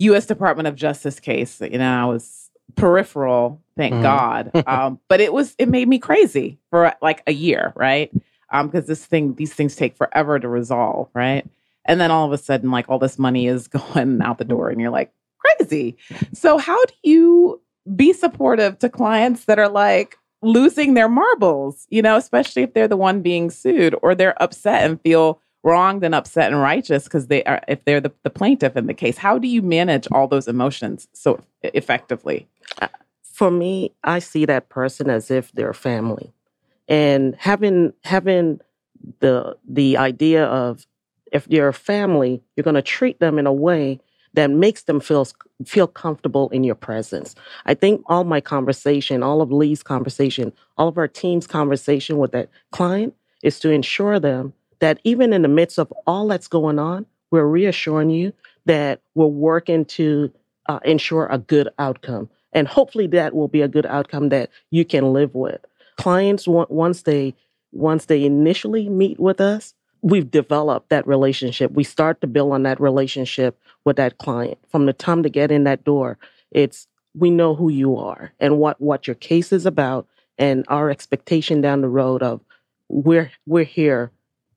U.S. 0.00 0.26
Department 0.26 0.66
of 0.66 0.74
Justice 0.74 1.20
case. 1.20 1.60
You 1.60 1.78
know, 1.78 2.02
I 2.02 2.04
was 2.06 2.50
peripheral, 2.76 3.60
thank 3.76 3.94
mm. 3.94 4.02
God. 4.02 4.50
um, 4.66 4.98
but 5.08 5.20
it 5.20 5.32
was 5.32 5.54
it 5.58 5.68
made 5.68 5.88
me 5.88 5.98
crazy 5.98 6.58
for 6.70 6.94
like 7.02 7.22
a 7.26 7.32
year, 7.32 7.72
right? 7.76 8.10
Um, 8.52 8.68
because 8.68 8.86
this 8.86 9.04
thing, 9.04 9.34
these 9.34 9.54
things 9.54 9.76
take 9.76 9.96
forever 9.96 10.38
to 10.38 10.48
resolve, 10.48 11.08
right? 11.14 11.46
And 11.84 12.00
then 12.00 12.10
all 12.10 12.26
of 12.26 12.32
a 12.32 12.38
sudden, 12.38 12.70
like 12.70 12.88
all 12.88 12.98
this 12.98 13.18
money 13.18 13.46
is 13.46 13.68
going 13.94 14.20
out 14.22 14.38
the 14.38 14.44
door, 14.44 14.70
and 14.70 14.80
you're 14.80 14.90
like, 14.90 15.12
crazy. 15.38 15.96
So, 16.32 16.58
how 16.58 16.82
do 16.84 16.94
you 17.02 17.60
be 17.96 18.12
supportive 18.12 18.78
to 18.80 18.88
clients 18.88 19.46
that 19.46 19.58
are 19.58 19.68
like 19.68 20.16
losing 20.42 20.94
their 20.94 21.08
marbles, 21.08 21.86
you 21.90 22.02
know, 22.02 22.16
especially 22.16 22.62
if 22.62 22.72
they're 22.72 22.88
the 22.88 22.96
one 22.96 23.22
being 23.22 23.50
sued 23.50 23.94
or 24.02 24.14
they're 24.14 24.40
upset 24.42 24.88
and 24.88 25.00
feel 25.02 25.40
wronged 25.62 26.04
and 26.04 26.14
upset 26.14 26.52
and 26.52 26.60
righteous 26.60 27.04
because 27.04 27.26
they 27.26 27.44
are, 27.44 27.60
if 27.68 27.84
they're 27.84 28.00
the, 28.00 28.12
the 28.22 28.30
plaintiff 28.30 28.76
in 28.76 28.86
the 28.86 28.94
case? 28.94 29.18
How 29.18 29.38
do 29.38 29.48
you 29.48 29.62
manage 29.62 30.06
all 30.12 30.26
those 30.26 30.48
emotions 30.48 31.08
so 31.12 31.42
effectively? 31.62 32.48
Uh, 32.80 32.88
for 33.22 33.50
me, 33.50 33.92
I 34.04 34.18
see 34.18 34.44
that 34.46 34.68
person 34.68 35.10
as 35.10 35.30
if 35.30 35.52
they're 35.52 35.72
family. 35.72 36.32
And 36.88 37.36
having 37.38 37.92
having 38.04 38.60
the 39.20 39.56
the 39.68 39.96
idea 39.96 40.44
of 40.44 40.86
if 41.32 41.46
you're 41.48 41.68
a 41.68 41.74
family, 41.74 42.42
you're 42.56 42.64
going 42.64 42.74
to 42.74 42.82
treat 42.82 43.20
them 43.20 43.38
in 43.38 43.46
a 43.46 43.52
way 43.52 44.00
that 44.34 44.50
makes 44.50 44.82
them 44.84 45.00
feel 45.00 45.26
feel 45.64 45.86
comfortable 45.86 46.48
in 46.50 46.64
your 46.64 46.74
presence. 46.74 47.34
I 47.66 47.74
think 47.74 48.02
all 48.06 48.24
my 48.24 48.40
conversation, 48.40 49.22
all 49.22 49.42
of 49.42 49.52
Lee's 49.52 49.82
conversation, 49.82 50.52
all 50.76 50.88
of 50.88 50.98
our 50.98 51.08
team's 51.08 51.46
conversation 51.46 52.18
with 52.18 52.32
that 52.32 52.48
client 52.70 53.14
is 53.42 53.58
to 53.60 53.70
ensure 53.70 54.20
them 54.20 54.52
that 54.80 55.00
even 55.04 55.32
in 55.32 55.42
the 55.42 55.48
midst 55.48 55.78
of 55.78 55.92
all 56.06 56.28
that's 56.28 56.48
going 56.48 56.78
on, 56.78 57.06
we're 57.30 57.44
reassuring 57.44 58.10
you 58.10 58.32
that 58.66 59.00
we're 59.14 59.26
working 59.26 59.84
to 59.84 60.32
uh, 60.66 60.80
ensure 60.84 61.26
a 61.26 61.38
good 61.38 61.68
outcome. 61.78 62.28
And 62.52 62.66
hopefully 62.66 63.06
that 63.08 63.34
will 63.34 63.48
be 63.48 63.62
a 63.62 63.68
good 63.68 63.86
outcome 63.86 64.28
that 64.30 64.50
you 64.70 64.84
can 64.84 65.12
live 65.12 65.34
with. 65.34 65.60
Clients, 65.96 66.46
once 66.48 67.02
they 67.02 67.34
once 67.72 68.06
they 68.06 68.24
initially 68.24 68.88
meet 68.88 69.20
with 69.20 69.40
us, 69.40 69.74
we've 70.02 70.30
developed 70.30 70.88
that 70.88 71.06
relationship. 71.06 71.70
We 71.72 71.84
start 71.84 72.20
to 72.20 72.26
build 72.26 72.52
on 72.52 72.64
that 72.64 72.80
relationship 72.80 73.56
with 73.84 73.96
that 73.96 74.18
client. 74.18 74.58
From 74.68 74.86
the 74.86 74.92
time 74.92 75.22
to 75.22 75.28
get 75.28 75.52
in 75.52 75.64
that 75.64 75.84
door, 75.84 76.18
it's 76.50 76.88
we 77.14 77.30
know 77.30 77.54
who 77.54 77.70
you 77.70 77.96
are 77.96 78.32
and 78.40 78.58
what 78.58 78.80
what 78.80 79.06
your 79.06 79.14
case 79.14 79.52
is 79.52 79.66
about 79.66 80.06
and 80.38 80.64
our 80.68 80.90
expectation 80.90 81.60
down 81.60 81.80
the 81.80 81.88
road 81.88 82.22
of 82.22 82.40
we're 82.88 83.30
we're 83.46 83.64
here 83.64 84.10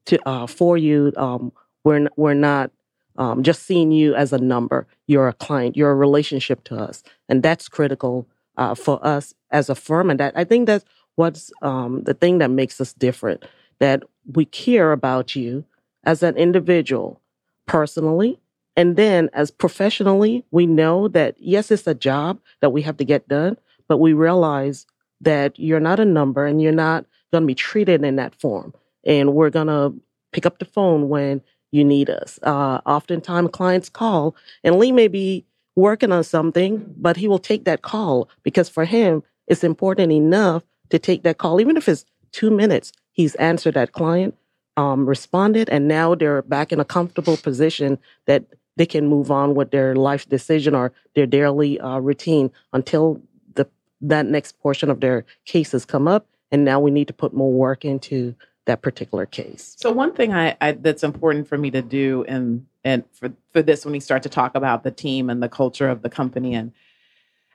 to 0.05 0.19
uh, 0.27 0.47
for 0.47 0.77
you. 0.77 1.11
Um, 1.17 1.51
we're 1.83 2.07
we're 2.15 2.33
not 2.33 2.71
um, 3.17 3.43
just 3.43 3.63
seeing 3.63 3.91
you 3.91 4.15
as 4.15 4.33
a 4.33 4.37
number. 4.37 4.87
You're 5.07 5.27
a 5.27 5.33
client. 5.33 5.77
You're 5.77 5.91
a 5.91 5.95
relationship 5.95 6.63
to 6.65 6.75
us, 6.77 7.03
and 7.29 7.43
that's 7.43 7.67
critical 7.69 8.27
uh, 8.57 8.75
for 8.75 9.05
us 9.05 9.33
as 9.51 9.69
a 9.69 9.75
firm. 9.75 10.09
And 10.09 10.19
that 10.19 10.33
I 10.35 10.43
think 10.43 10.67
that's 10.67 10.85
what's 11.15 11.51
um, 11.61 12.03
the 12.03 12.13
thing 12.13 12.39
that 12.39 12.51
makes 12.51 12.79
us 12.81 12.93
different. 12.93 13.45
That 13.79 14.03
we 14.31 14.45
care 14.45 14.91
about 14.91 15.35
you 15.35 15.65
as 16.03 16.23
an 16.23 16.37
individual, 16.37 17.21
personally, 17.65 18.39
and 18.75 18.95
then 18.95 19.29
as 19.33 19.51
professionally. 19.51 20.45
We 20.51 20.65
know 20.65 21.07
that 21.09 21.35
yes, 21.39 21.71
it's 21.71 21.87
a 21.87 21.93
job 21.93 22.39
that 22.61 22.71
we 22.71 22.81
have 22.83 22.97
to 22.97 23.05
get 23.05 23.27
done, 23.27 23.57
but 23.87 23.97
we 23.97 24.13
realize 24.13 24.85
that 25.21 25.57
you're 25.57 25.79
not 25.79 25.99
a 25.99 26.05
number 26.05 26.45
and 26.45 26.61
you're 26.61 26.71
not 26.71 27.05
going 27.31 27.43
to 27.43 27.47
be 27.47 27.55
treated 27.55 28.03
in 28.03 28.17
that 28.17 28.35
form. 28.35 28.73
And 29.05 29.33
we're 29.33 29.49
going 29.49 29.67
to 29.67 29.93
pick 30.31 30.45
up 30.45 30.59
the 30.59 30.65
phone 30.65 31.09
when 31.09 31.41
you 31.71 31.83
need 31.83 32.09
us. 32.09 32.39
Uh, 32.43 32.81
oftentimes, 32.85 33.49
clients 33.51 33.89
call, 33.89 34.35
and 34.63 34.77
Lee 34.77 34.91
may 34.91 35.07
be 35.07 35.45
working 35.75 36.11
on 36.11 36.23
something, 36.23 36.93
but 36.97 37.17
he 37.17 37.27
will 37.27 37.39
take 37.39 37.65
that 37.65 37.81
call 37.81 38.29
because 38.43 38.69
for 38.69 38.85
him, 38.85 39.23
it's 39.47 39.63
important 39.63 40.11
enough 40.11 40.63
to 40.89 40.99
take 40.99 41.23
that 41.23 41.37
call, 41.37 41.59
even 41.59 41.77
if 41.77 41.89
it's 41.89 42.05
two 42.31 42.51
minutes. 42.51 42.91
He's 43.11 43.35
answered 43.35 43.73
that 43.73 43.91
client, 43.91 44.35
um, 44.77 45.05
responded, 45.05 45.69
and 45.69 45.87
now 45.87 46.15
they're 46.15 46.41
back 46.43 46.71
in 46.71 46.79
a 46.79 46.85
comfortable 46.85 47.37
position 47.37 47.97
that 48.27 48.45
they 48.75 48.85
can 48.85 49.07
move 49.07 49.31
on 49.31 49.55
with 49.55 49.71
their 49.71 49.95
life 49.95 50.27
decision 50.29 50.75
or 50.75 50.93
their 51.15 51.25
daily 51.25 51.79
uh, 51.79 51.99
routine 51.99 52.51
until 52.71 53.21
the 53.55 53.67
that 54.01 54.25
next 54.25 54.59
portion 54.59 54.89
of 54.89 54.99
their 54.99 55.25
cases 55.45 55.85
come 55.85 56.07
up. 56.07 56.27
And 56.51 56.65
now 56.65 56.79
we 56.79 56.91
need 56.91 57.07
to 57.07 57.13
put 57.13 57.33
more 57.33 57.51
work 57.51 57.83
into 57.83 58.35
that 58.65 58.81
particular 58.81 59.25
case. 59.25 59.75
So 59.77 59.91
one 59.91 60.13
thing 60.13 60.33
I, 60.33 60.55
I, 60.61 60.71
that's 60.73 61.03
important 61.03 61.47
for 61.47 61.57
me 61.57 61.71
to 61.71 61.81
do 61.81 62.23
and 62.27 62.65
and 62.83 63.03
for 63.13 63.31
for 63.51 63.61
this 63.61 63.85
when 63.85 63.91
we 63.91 63.99
start 63.99 64.23
to 64.23 64.29
talk 64.29 64.55
about 64.55 64.83
the 64.83 64.91
team 64.91 65.29
and 65.29 65.41
the 65.41 65.49
culture 65.49 65.89
of 65.89 66.01
the 66.01 66.09
company 66.09 66.53
and 66.53 66.71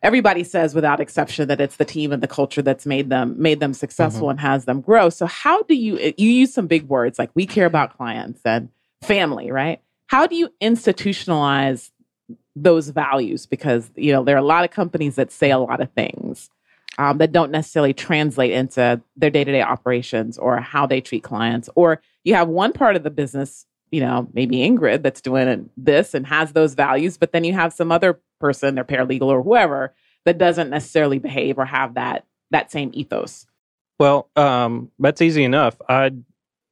everybody 0.03 0.45
says 0.45 0.75
without 0.75 1.01
exception 1.01 1.49
that 1.49 1.61
it's 1.61 1.77
the 1.77 1.85
team 1.85 2.13
and 2.13 2.23
the 2.23 2.29
culture 2.29 2.63
that's 2.63 2.87
made 2.87 3.11
them 3.11 3.35
made 3.39 3.61
them 3.61 3.75
successful 3.75 4.29
mm-hmm. 4.29 4.33
and 4.33 4.41
has 4.41 4.65
them 4.65 4.81
grow. 4.81 5.09
So 5.09 5.27
how 5.27 5.63
do 5.63 5.75
you 5.75 6.15
you 6.17 6.31
use 6.31 6.53
some 6.53 6.67
big 6.67 6.85
words 6.89 7.19
like 7.19 7.31
we 7.35 7.47
care 7.47 7.67
about 7.67 7.97
clients 7.97 8.41
and 8.45 8.69
family, 9.03 9.51
right? 9.51 9.81
How 10.07 10.27
do 10.27 10.37
you 10.37 10.51
institutionalize 10.61 11.91
those 12.55 12.89
values 12.89 13.47
because 13.47 13.91
you 13.97 14.13
know 14.13 14.25
there 14.25 14.35
are 14.35 14.41
a 14.41 14.45
lot 14.45 14.65
of 14.65 14.71
companies 14.71 15.17
that 15.17 15.33
say 15.33 15.51
a 15.51 15.59
lot 15.59 15.81
of 15.81 15.91
things 15.93 16.51
um, 16.99 17.19
that 17.19 17.33
don't 17.33 17.51
necessarily 17.51 17.95
translate 17.95 18.53
into 18.53 19.01
their 19.17 19.31
day-to-day 19.31 19.63
operations 19.63 20.37
or 20.37 20.61
how 20.61 20.87
they 20.87 21.01
treat 21.01 21.23
clients. 21.23 21.71
Or 21.75 22.03
you 22.25 22.35
have 22.35 22.49
one 22.49 22.73
part 22.73 22.97
of 22.97 23.05
the 23.05 23.11
business 23.11 23.65
you 23.91 24.01
know 24.01 24.29
maybe 24.33 24.57
ingrid 24.57 25.03
that's 25.03 25.21
doing 25.21 25.71
this 25.77 26.15
and 26.15 26.27
has 26.27 26.53
those 26.53 26.75
values 26.75 27.17
but 27.17 27.33
then 27.33 27.45
you 27.45 27.53
have 27.53 27.73
some 27.73 27.91
other 27.91 28.21
person 28.39 28.75
their 28.75 28.85
paralegal 28.85 29.23
or 29.23 29.43
whoever 29.43 29.95
that 30.25 30.39
doesn't 30.39 30.71
necessarily 30.71 31.19
behave 31.19 31.59
or 31.59 31.65
have 31.65 31.95
that 31.95 32.27
that 32.51 32.71
same 32.71 32.91
ethos. 32.93 33.47
Well 33.99 34.29
um, 34.37 34.91
that's 34.99 35.23
easy 35.23 35.45
enough. 35.45 35.77
I 35.89 36.13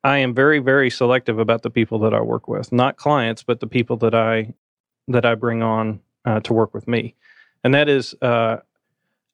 i 0.04 0.18
am 0.18 0.34
very 0.34 0.58
very 0.58 0.90
selective 0.90 1.38
about 1.38 1.62
the 1.62 1.70
people 1.70 1.98
that 2.00 2.14
i 2.14 2.20
work 2.20 2.48
with. 2.48 2.70
Not 2.72 2.96
clients 2.96 3.42
but 3.42 3.60
the 3.60 3.66
people 3.66 3.96
that 3.98 4.14
i 4.14 4.52
that 5.08 5.24
i 5.24 5.34
bring 5.34 5.62
on 5.62 6.00
uh, 6.24 6.40
to 6.40 6.52
work 6.52 6.74
with 6.74 6.86
me. 6.86 7.14
And 7.64 7.74
that 7.74 7.88
is 7.88 8.14
uh, 8.20 8.58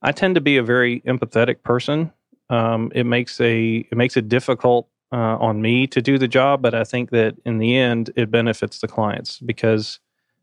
I 0.03 0.13
tend 0.13 0.35
to 0.35 0.41
be 0.41 0.57
a 0.57 0.63
very 0.63 1.01
empathetic 1.03 1.63
person. 1.63 2.13
Um, 2.51 2.91
it 2.95 3.05
makes 3.05 3.41
a 3.41 3.87
it 3.91 3.97
makes 3.97 4.17
it 4.17 4.29
difficult 4.29 4.89
uh, 5.13 5.37
on 5.39 5.63
me 5.63 5.87
to 5.89 6.03
do 6.03 6.19
the 6.19 6.29
job, 6.29 6.61
but 6.61 6.75
I 6.75 6.85
think 6.85 7.11
that 7.11 7.37
in 7.45 7.59
the 7.59 7.77
end 7.77 8.11
it 8.17 8.31
benefits 8.31 8.81
the 8.81 8.89
clients 8.89 9.39
because 9.39 10.01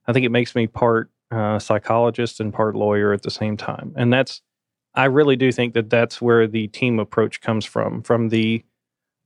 I 0.08 0.13
think 0.13 0.26
it 0.26 0.32
makes 0.32 0.56
me 0.56 0.67
part 0.67 1.12
uh, 1.32 1.60
psychologist 1.60 2.39
and 2.39 2.54
part 2.54 2.76
lawyer 2.76 3.13
at 3.13 3.22
the 3.22 3.32
same 3.32 3.58
time, 3.58 3.93
and 3.95 4.12
that's 4.12 4.41
I 4.95 5.06
really 5.06 5.36
do 5.36 5.52
think 5.52 5.74
that 5.76 5.89
that's 5.89 6.22
where 6.22 6.48
the 6.48 6.67
team 6.67 6.98
approach 6.98 7.41
comes 7.41 7.65
from 7.65 8.02
from 8.02 8.30
the 8.30 8.63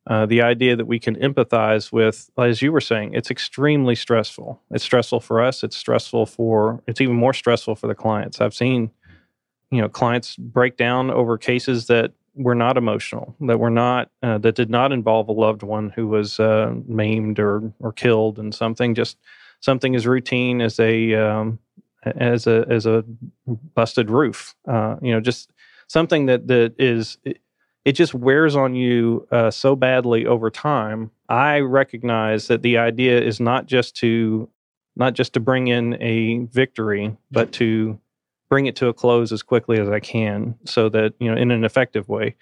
uh, 0.06 0.26
the 0.26 0.41
idea 0.41 0.76
that 0.76 0.86
we 0.86 1.00
can 1.00 1.15
empathize 1.15 1.91
with, 1.91 2.30
as 2.38 2.62
you 2.62 2.74
were 2.74 2.82
saying, 2.82 3.13
it's 3.13 3.32
extremely 3.32 3.96
stressful. 3.96 4.62
It's 4.72 4.84
stressful 4.84 5.22
for 5.22 5.41
us. 5.41 5.63
It's 5.63 5.78
stressful 5.78 6.26
for. 6.26 6.84
It's 6.88 7.00
even 7.00 7.15
more 7.15 7.34
stressful 7.34 7.76
for 7.76 7.88
the 7.88 7.96
clients. 7.96 8.41
I've 8.41 8.54
seen 8.54 8.91
you 9.73 9.81
know 9.81 9.89
clients 9.89 10.36
break 10.36 10.77
down 10.77 11.09
over 11.09 11.38
cases 11.38 11.88
that 11.88 12.13
were 12.36 12.55
not 12.55 12.77
emotional, 12.77 13.36
that 13.41 13.59
were 13.59 13.69
not 13.69 14.09
uh, 14.21 14.38
that 14.39 14.55
did 14.55 14.69
not 14.69 14.91
involve 14.91 15.27
a 15.29 15.31
loved 15.31 15.63
one 15.63 15.89
who 15.89 16.07
was 16.07 16.39
uh, 16.39 16.73
maimed 16.86 17.39
or 17.39 17.73
or 17.79 17.91
killed, 17.91 18.39
and 18.39 18.53
something 18.53 18.93
just 18.93 19.17
something 19.59 19.95
as 19.95 20.05
routine 20.05 20.62
as 20.62 20.79
a 20.79 21.15
um, 21.15 21.59
as 22.05 22.47
a 22.47 22.65
as 22.69 22.86
a 22.86 23.03
busted 23.73 24.09
roof. 24.09 24.55
Uh, 24.67 24.97
you 25.01 25.12
know, 25.12 25.19
just 25.19 25.51
something 25.88 26.27
that 26.27 26.47
that 26.47 26.75
is 26.77 27.17
it, 27.23 27.39
it 27.86 27.93
just 27.93 28.13
wears 28.13 28.55
on 28.55 28.75
you 28.75 29.27
uh, 29.31 29.51
so 29.51 29.75
badly 29.75 30.25
over 30.25 30.49
time. 30.49 31.12
I 31.29 31.59
recognize 31.59 32.47
that 32.47 32.62
the 32.62 32.77
idea 32.77 33.19
is 33.19 33.39
not 33.39 33.65
just 33.65 33.95
to 33.97 34.49
not 34.95 35.13
just 35.13 35.33
to 35.33 35.39
bring 35.39 35.67
in 35.67 36.01
a 36.01 36.45
victory, 36.45 37.17
but 37.31 37.51
to 37.53 37.99
bring 38.54 38.68
it 38.68 38.76
to 38.76 38.88
a 38.88 38.94
close 38.94 39.32
as 39.32 39.42
quickly 39.42 39.80
as 39.80 39.89
I 39.89 40.00
can 40.00 40.54
so 40.63 40.88
that, 40.89 41.16
you 41.20 41.28
know, 41.28 41.36
in 41.36 41.50
an 41.50 41.63
effective 41.63 42.08
way. 42.08 42.36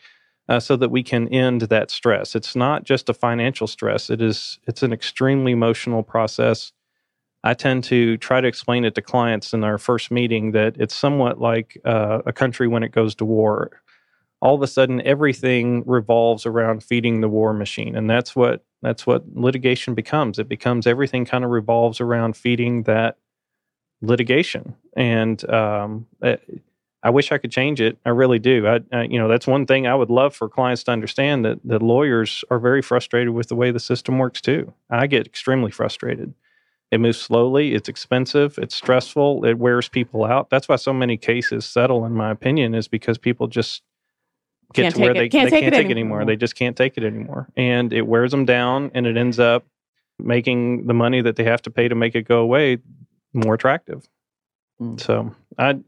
Uh, 0.50 0.60
so 0.60 0.76
that 0.76 0.92
we 0.92 1.02
can 1.02 1.30
end 1.30 1.62
that 1.62 1.90
stress. 1.90 2.36
It's 2.36 2.54
not 2.54 2.84
just 2.84 3.08
a 3.08 3.14
financial 3.14 3.68
stress. 3.68 4.10
It 4.10 4.22
is 4.22 4.60
it's 4.68 4.84
an 4.84 4.92
extremely 4.92 5.54
emotional 5.54 6.04
process. 6.04 6.74
I 7.46 7.54
tend 7.54 7.86
to 7.86 8.18
try 8.18 8.42
to 8.42 8.48
explain 8.50 8.84
it 8.84 8.94
to 8.96 9.02
clients 9.02 9.54
in 9.54 9.64
our 9.64 9.78
first 9.78 10.12
meeting 10.12 10.52
that 10.52 10.76
it's 10.78 10.94
somewhat 10.94 11.40
like 11.40 11.80
uh, 11.86 12.20
a 12.26 12.34
country 12.34 12.68
when 12.68 12.84
it 12.84 12.92
goes 12.92 13.16
to 13.16 13.26
war. 13.26 13.72
All 14.42 14.56
of 14.56 14.62
a 14.62 14.68
sudden, 14.68 15.02
everything 15.04 15.84
revolves 15.86 16.46
around 16.46 16.84
feeding 16.84 17.22
the 17.22 17.30
war 17.30 17.54
machine, 17.54 17.96
and 17.96 18.10
that's 18.10 18.36
what 18.36 18.66
that's 18.82 19.08
what 19.08 19.24
litigation 19.34 19.94
becomes. 19.94 20.40
It 20.40 20.50
becomes 20.50 20.86
everything 20.86 21.24
kind 21.24 21.46
of 21.46 21.52
revolves 21.52 22.02
around 22.02 22.36
feeding 22.36 22.84
that 22.84 23.16
litigation. 24.02 24.76
And 24.96 25.48
um, 25.50 26.08
I 27.04 27.10
wish 27.10 27.32
I 27.32 27.38
could 27.38 27.52
change 27.52 27.82
it. 27.82 27.98
I 28.06 28.10
really 28.10 28.40
do. 28.40 28.68
I, 28.68 28.80
I, 28.92 29.04
you 29.04 29.18
know, 29.18 29.28
that's 29.28 29.48
one 29.48 29.66
thing 29.66 29.88
I 29.88 29.96
would 29.96 30.10
love 30.10 30.36
for 30.36 30.48
clients 30.48 30.84
to 30.84 30.92
understand 30.92 31.44
that 31.46 31.60
the 31.64 31.80
lawyers 31.80 32.44
are 32.52 32.60
very 32.60 32.82
frustrated 32.82 33.34
with 33.34 33.48
the 33.48 33.56
way 33.56 33.72
the 33.72 33.80
system 33.80 34.20
works 34.20 34.42
too. 34.42 34.74
I 34.90 35.08
get 35.08 35.26
extremely 35.26 35.72
frustrated. 35.72 36.34
It 36.92 37.00
moves 37.00 37.20
slowly. 37.20 37.74
It's 37.74 37.88
expensive. 37.88 38.58
It's 38.58 38.76
stressful. 38.76 39.46
It 39.46 39.58
wears 39.58 39.88
people 39.88 40.26
out. 40.26 40.50
That's 40.50 40.68
why 40.68 40.76
so 40.76 40.92
many 40.94 41.16
cases 41.18 41.66
settle, 41.66 42.06
in 42.06 42.12
my 42.12 42.30
opinion, 42.30 42.76
is 42.76 42.88
because 42.88 43.18
people 43.18 43.48
just 43.48 43.82
get 44.74 44.84
can't 44.84 44.96
to 44.96 45.02
where 45.02 45.12
it. 45.12 45.14
they 45.14 45.30
can't, 45.30 45.50
they 45.50 45.58
take, 45.58 45.64
can't 45.64 45.74
it 45.74 45.78
take 45.78 45.88
it 45.88 45.92
anymore. 45.92 46.26
They 46.26 46.36
just 46.36 46.56
can't 46.56 46.76
take 46.76 46.98
it 46.98 47.06
anymore, 47.06 47.48
and 47.56 47.94
it 47.94 48.02
wears 48.02 48.32
them 48.32 48.44
down, 48.44 48.92
and 48.94 49.08
it 49.08 49.16
ends 49.16 49.40
up 49.40 49.66
making 50.20 50.86
the 50.86 50.94
money 50.94 51.22
that 51.22 51.38
they 51.38 51.46
have 51.46 51.62
to 51.62 51.72
pay 51.72 51.88
to 51.88 51.96
make 51.96 52.14
it 52.14 52.28
go 52.28 52.40
away 52.40 52.78
more 53.34 53.54
attractive. 53.54 54.08
Mm. 54.82 55.00
So 55.00 55.36
I, 55.58 55.80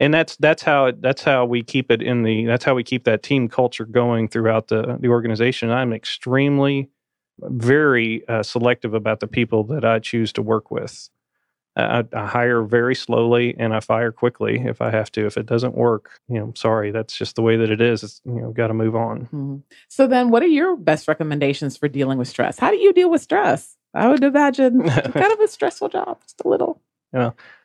and 0.00 0.14
that's 0.14 0.36
that's 0.36 0.62
how 0.62 0.92
that's 0.98 1.22
how 1.22 1.44
we 1.44 1.62
keep 1.62 1.90
it 1.90 2.02
in 2.02 2.22
the 2.22 2.46
that's 2.46 2.64
how 2.64 2.74
we 2.74 2.84
keep 2.84 3.04
that 3.04 3.22
team 3.22 3.48
culture 3.48 3.84
going 3.84 4.28
throughout 4.28 4.68
the 4.68 4.96
the 5.00 5.08
organization. 5.08 5.70
I'm 5.70 5.92
extremely 5.92 6.90
very 7.40 8.26
uh, 8.28 8.42
selective 8.42 8.94
about 8.94 9.20
the 9.20 9.26
people 9.26 9.64
that 9.64 9.84
I 9.84 9.98
choose 9.98 10.32
to 10.34 10.42
work 10.42 10.70
with. 10.70 11.08
I, 11.76 12.04
I, 12.12 12.26
hire 12.26 12.62
very 12.62 12.96
slowly 12.96 13.54
and 13.56 13.72
I 13.72 13.78
fire 13.78 14.10
quickly 14.10 14.60
if 14.64 14.80
I 14.80 14.90
have 14.90 15.12
to. 15.12 15.26
If 15.26 15.36
it 15.36 15.46
doesn't 15.46 15.76
work, 15.76 16.18
you 16.28 16.38
know, 16.40 16.52
sorry, 16.56 16.90
that's 16.90 17.16
just 17.16 17.36
the 17.36 17.42
way 17.42 17.56
that 17.56 17.70
it 17.70 17.80
is. 17.80 18.02
It's, 18.02 18.20
you 18.24 18.40
know, 18.40 18.50
got 18.50 18.66
to 18.66 18.74
move 18.74 18.96
on. 18.96 19.20
Mm-hmm. 19.26 19.56
So 19.86 20.08
then, 20.08 20.30
what 20.30 20.42
are 20.42 20.48
your 20.48 20.76
best 20.76 21.06
recommendations 21.06 21.76
for 21.76 21.86
dealing 21.86 22.18
with 22.18 22.26
stress? 22.26 22.58
How 22.58 22.72
do 22.72 22.78
you 22.78 22.92
deal 22.92 23.10
with 23.10 23.22
stress? 23.22 23.76
I 23.94 24.08
would 24.08 24.24
imagine 24.24 24.82
kind 24.88 25.32
of 25.32 25.40
a 25.40 25.48
stressful 25.48 25.90
job, 25.90 26.20
just 26.22 26.42
a 26.44 26.48
little. 26.48 26.82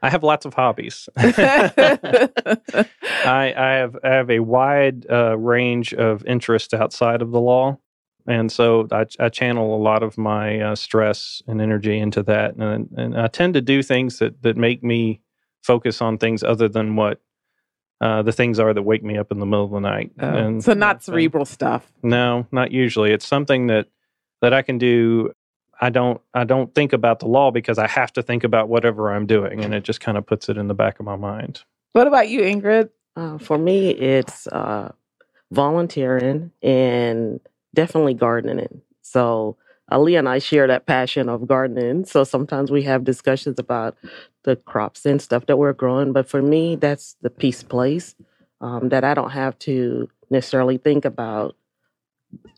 I 0.02 0.10
have 0.10 0.24
lots 0.24 0.46
of 0.46 0.54
hobbies. 0.54 1.10
I, 1.18 2.88
I 3.26 3.74
have 3.74 3.98
I 4.04 4.10
have 4.10 4.30
a 4.30 4.40
wide 4.40 5.06
uh, 5.10 5.38
range 5.38 5.94
of 5.94 6.26
interest 6.26 6.74
outside 6.74 7.22
of 7.22 7.32
the 7.32 7.42
law, 7.42 7.78
and 8.28 8.52
so 8.52 8.88
I, 8.92 9.06
I 9.20 9.30
channel 9.30 9.76
a 9.76 9.82
lot 9.82 10.04
of 10.04 10.18
my 10.18 10.60
uh, 10.60 10.76
stress 10.76 11.42
and 11.48 11.62
energy 11.62 12.00
into 12.00 12.24
that, 12.24 12.56
and, 12.56 12.90
and 12.96 13.20
I 13.20 13.28
tend 13.28 13.54
to 13.56 13.62
do 13.62 13.84
things 13.84 14.20
that 14.20 14.42
that 14.44 14.58
make 14.58 14.84
me 14.84 15.22
focus 15.62 16.02
on 16.02 16.18
things 16.18 16.44
other 16.44 16.68
than 16.68 16.96
what 16.96 17.22
uh, 18.02 18.22
the 18.22 18.34
things 18.34 18.60
are 18.60 18.74
that 18.74 18.84
wake 18.84 19.04
me 19.04 19.18
up 19.18 19.32
in 19.32 19.40
the 19.40 19.46
middle 19.46 19.66
of 19.66 19.72
the 19.72 19.80
night. 19.80 20.12
Oh, 20.20 20.28
and 20.28 20.64
so 20.64 20.74
not 20.74 21.04
so- 21.04 21.12
cerebral 21.14 21.46
stuff. 21.46 21.92
No, 22.02 22.48
not 22.52 22.72
usually. 22.72 23.12
It's 23.12 23.28
something 23.28 23.68
that 23.68 23.88
that 24.42 24.54
I 24.54 24.62
can 24.62 24.78
do. 24.78 25.32
I 25.84 25.90
don't 25.90 26.22
I 26.34 26.46
don't 26.46 26.74
think 26.74 26.94
about 26.94 27.20
the 27.20 27.28
law 27.28 27.52
because 27.52 27.78
I 27.78 27.88
have 27.88 28.14
to 28.14 28.24
think 28.24 28.46
about 28.46 28.70
whatever 28.70 29.12
I'm 29.12 29.26
doing, 29.26 29.62
and 29.66 29.74
it 29.74 29.84
just 29.84 30.00
kind 30.00 30.18
of 30.18 30.26
puts 30.26 30.48
it 30.48 30.58
in 30.58 30.70
the 30.70 30.74
back 30.74 30.98
of 30.98 31.06
my 31.06 31.18
mind. 31.18 31.64
What 31.92 32.08
about 32.08 32.30
you, 32.30 32.40
Ingrid? 32.40 32.90
Uh, 33.18 33.38
for 33.38 33.58
me, 33.58 33.90
it's 33.90 34.48
uh, 34.48 34.94
volunteering 35.52 36.52
and 36.62 37.42
definitely 37.76 38.14
gardening. 38.14 38.82
So 39.02 39.58
Ali 39.92 40.16
and 40.16 40.30
I 40.30 40.40
share 40.40 40.68
that 40.68 40.86
passion 40.86 41.28
of 41.28 41.48
gardening. 41.48 42.06
So 42.06 42.24
sometimes 42.24 42.72
we 42.72 42.84
have 42.84 43.04
discussions 43.04 43.60
about 43.60 43.98
the 44.44 44.56
crops 44.56 45.06
and 45.06 45.22
stuff 45.22 45.48
that 45.48 45.58
we're 45.58 45.74
growing. 45.74 46.14
But 46.14 46.30
for 46.30 46.42
me, 46.42 46.78
that's 46.78 47.18
the 47.22 47.30
peace 47.30 47.62
place 47.62 48.16
um, 48.62 48.88
that 48.88 49.04
I 49.04 49.14
don't 49.14 49.32
have 49.32 49.60
to 49.60 50.10
necessarily 50.30 50.78
think 50.78 51.04
about 51.04 51.58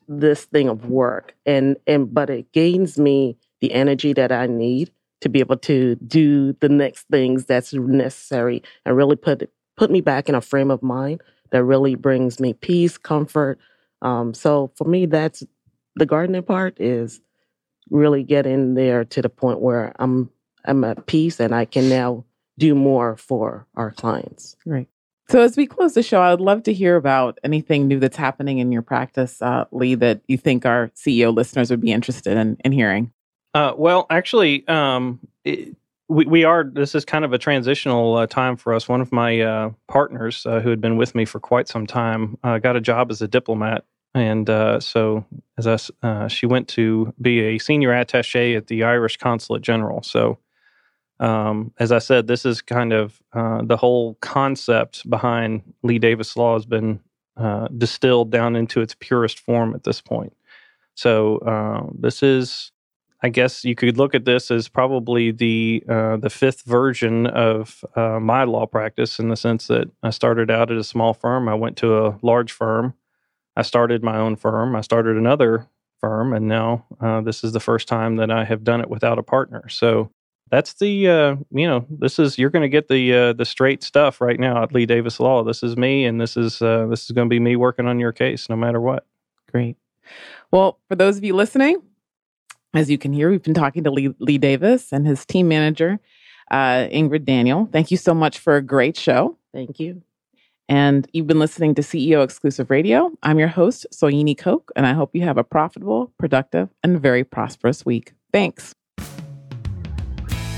this 0.07 0.45
thing 0.45 0.67
of 0.69 0.89
work. 0.89 1.35
And 1.45 1.77
and 1.87 2.13
but 2.13 2.29
it 2.29 2.51
gains 2.51 2.97
me 2.97 3.37
the 3.61 3.71
energy 3.73 4.13
that 4.13 4.31
I 4.31 4.47
need 4.47 4.91
to 5.21 5.29
be 5.29 5.39
able 5.39 5.57
to 5.57 5.95
do 5.95 6.53
the 6.59 6.69
next 6.69 7.07
things 7.09 7.45
that's 7.45 7.73
necessary 7.73 8.61
and 8.85 8.95
really 8.95 9.15
put 9.15 9.49
put 9.77 9.91
me 9.91 10.01
back 10.01 10.29
in 10.29 10.35
a 10.35 10.41
frame 10.41 10.71
of 10.71 10.83
mind 10.83 11.21
that 11.51 11.63
really 11.63 11.95
brings 11.95 12.39
me 12.39 12.53
peace, 12.53 12.97
comfort. 12.97 13.59
Um, 14.01 14.33
so 14.33 14.71
for 14.75 14.85
me, 14.85 15.05
that's 15.05 15.43
the 15.95 16.05
gardening 16.05 16.43
part 16.43 16.79
is 16.79 17.21
really 17.89 18.23
getting 18.23 18.73
there 18.73 19.05
to 19.05 19.21
the 19.21 19.29
point 19.29 19.59
where 19.59 19.93
I'm 19.99 20.29
I'm 20.65 20.83
at 20.83 21.05
peace 21.05 21.39
and 21.39 21.53
I 21.53 21.65
can 21.65 21.89
now 21.89 22.25
do 22.57 22.73
more 22.73 23.17
for 23.17 23.67
our 23.75 23.91
clients. 23.91 24.55
Great. 24.63 24.87
So 25.29 25.41
as 25.41 25.57
we 25.57 25.65
close 25.65 25.95
the 25.95 26.03
show, 26.03 26.21
I 26.21 26.31
would 26.31 26.41
love 26.41 26.63
to 26.63 26.73
hear 26.73 26.95
about 26.95 27.39
anything 27.43 27.87
new 27.87 27.99
that's 27.99 28.17
happening 28.17 28.59
in 28.59 28.71
your 28.71 28.83
practice, 28.83 29.41
uh, 29.41 29.65
Lee, 29.71 29.95
that 29.95 30.21
you 30.27 30.37
think 30.37 30.65
our 30.65 30.91
CEO 30.95 31.35
listeners 31.35 31.71
would 31.71 31.81
be 31.81 31.91
interested 31.91 32.37
in, 32.37 32.57
in 32.63 32.71
hearing. 32.71 33.11
Uh, 33.55 33.73
well, 33.75 34.05
actually, 34.09 34.67
um, 34.67 35.19
it, 35.43 35.75
we, 36.07 36.25
we 36.25 36.43
are. 36.43 36.63
This 36.63 36.93
is 36.93 37.05
kind 37.05 37.25
of 37.25 37.33
a 37.33 37.39
transitional 37.39 38.15
uh, 38.15 38.27
time 38.27 38.55
for 38.55 38.73
us. 38.73 38.87
One 38.87 39.01
of 39.01 39.11
my 39.11 39.41
uh, 39.41 39.71
partners, 39.87 40.45
uh, 40.45 40.59
who 40.59 40.69
had 40.69 40.81
been 40.81 40.97
with 40.97 41.15
me 41.15 41.25
for 41.25 41.39
quite 41.39 41.67
some 41.67 41.87
time, 41.87 42.37
uh, 42.43 42.59
got 42.59 42.75
a 42.75 42.81
job 42.81 43.09
as 43.09 43.21
a 43.21 43.27
diplomat, 43.27 43.85
and 44.13 44.47
so 44.83 45.25
as 45.57 45.65
us, 45.65 45.89
she 46.27 46.45
went 46.45 46.67
to 46.69 47.13
be 47.19 47.39
a 47.39 47.57
senior 47.57 47.89
attaché 47.89 48.55
at 48.55 48.67
the 48.67 48.83
Irish 48.83 49.17
Consulate 49.17 49.63
General. 49.63 50.03
So, 50.03 50.37
um, 51.19 51.71
as 51.79 51.91
I 51.91 51.99
said, 51.99 52.27
this 52.27 52.45
is 52.45 52.61
kind 52.61 52.93
of 52.93 53.21
uh, 53.33 53.61
the 53.63 53.77
whole 53.77 54.15
concept 54.21 55.09
behind 55.09 55.61
Lee 55.83 55.99
Davis 55.99 56.35
Law 56.35 56.53
has 56.53 56.65
been 56.65 56.99
uh, 57.37 57.67
distilled 57.77 58.31
down 58.31 58.55
into 58.55 58.81
its 58.81 58.95
purest 58.99 59.39
form 59.39 59.73
at 59.75 59.83
this 59.83 60.01
point. 60.01 60.33
So, 60.95 61.37
uh, 61.39 61.89
this 61.97 62.23
is 62.23 62.71
I 63.25 63.29
guess 63.29 63.63
you 63.65 63.73
could 63.73 63.97
look 63.97 64.13
at 64.13 64.25
this 64.25 64.51
as 64.51 64.67
probably 64.67 65.31
the 65.31 65.83
uh, 65.89 66.17
the 66.17 66.29
fifth 66.29 66.61
version 66.61 67.25
of 67.25 67.83
uh, 67.95 68.19
my 68.19 68.43
law 68.43 68.67
practice 68.67 69.17
in 69.17 69.29
the 69.29 69.35
sense 69.35 69.65
that 69.67 69.89
I 70.03 70.11
started 70.11 70.51
out 70.51 70.69
at 70.69 70.77
a 70.77 70.83
small 70.83 71.13
firm. 71.13 71.49
I 71.49 71.55
went 71.55 71.75
to 71.77 72.05
a 72.05 72.19
large 72.21 72.51
firm. 72.51 72.93
I 73.55 73.63
started 73.63 74.03
my 74.03 74.17
own 74.17 74.35
firm. 74.35 74.75
I 74.75 74.81
started 74.81 75.17
another 75.17 75.67
firm, 75.99 76.33
and 76.33 76.47
now 76.47 76.85
uh, 76.99 77.21
this 77.21 77.43
is 77.43 77.53
the 77.53 77.59
first 77.59 77.87
time 77.87 78.17
that 78.17 78.29
I 78.29 78.43
have 78.43 78.63
done 78.63 78.81
it 78.81 78.91
without 78.91 79.17
a 79.17 79.23
partner. 79.23 79.67
So 79.69 80.11
that's 80.51 80.73
the 80.75 81.09
uh, 81.09 81.35
you 81.51 81.67
know 81.67 81.85
this 81.89 82.19
is 82.19 82.37
you're 82.37 82.49
going 82.49 82.63
to 82.63 82.69
get 82.69 82.87
the 82.87 83.13
uh, 83.13 83.33
the 83.33 83.45
straight 83.45 83.83
stuff 83.83 84.21
right 84.21 84.39
now 84.39 84.63
at 84.63 84.73
Lee 84.73 84.85
Davis 84.85 85.19
Law. 85.19 85.43
This 85.43 85.63
is 85.63 85.75
me, 85.75 86.05
and 86.05 86.21
this 86.21 86.37
is 86.37 86.61
uh, 86.61 86.85
this 86.87 87.05
is 87.05 87.11
going 87.11 87.27
to 87.27 87.33
be 87.33 87.39
me 87.39 87.55
working 87.55 87.87
on 87.87 87.99
your 87.99 88.11
case 88.11 88.49
no 88.49 88.55
matter 88.55 88.79
what. 88.79 89.05
Great. 89.51 89.77
Well, 90.51 90.79
for 90.87 90.95
those 90.95 91.17
of 91.17 91.23
you 91.23 91.35
listening, 91.35 91.81
as 92.73 92.89
you 92.89 92.97
can 92.97 93.11
hear, 93.11 93.29
we've 93.31 93.41
been 93.41 93.53
talking 93.53 93.83
to 93.83 93.91
Lee, 93.91 94.13
Lee 94.19 94.37
Davis 94.37 94.91
and 94.91 95.07
his 95.07 95.25
team 95.25 95.47
manager, 95.47 95.99
uh, 96.51 96.87
Ingrid 96.91 97.25
Daniel. 97.25 97.67
Thank 97.71 97.89
you 97.89 97.97
so 97.97 98.13
much 98.13 98.37
for 98.37 98.55
a 98.55 98.61
great 98.61 98.97
show. 98.97 99.37
Thank 99.53 99.79
you. 99.79 100.03
And 100.67 101.07
you've 101.13 101.27
been 101.27 101.39
listening 101.39 101.75
to 101.75 101.81
CEO 101.81 102.23
Exclusive 102.23 102.69
Radio. 102.69 103.11
I'm 103.21 103.37
your 103.37 103.47
host, 103.47 103.85
Soyini 103.93 104.37
Koch, 104.37 104.71
and 104.75 104.85
I 104.85 104.93
hope 104.93 105.11
you 105.13 105.21
have 105.21 105.37
a 105.37 105.43
profitable, 105.43 106.11
productive, 106.17 106.69
and 106.83 106.99
very 106.99 107.23
prosperous 107.23 107.85
week. 107.85 108.13
Thanks. 108.33 108.73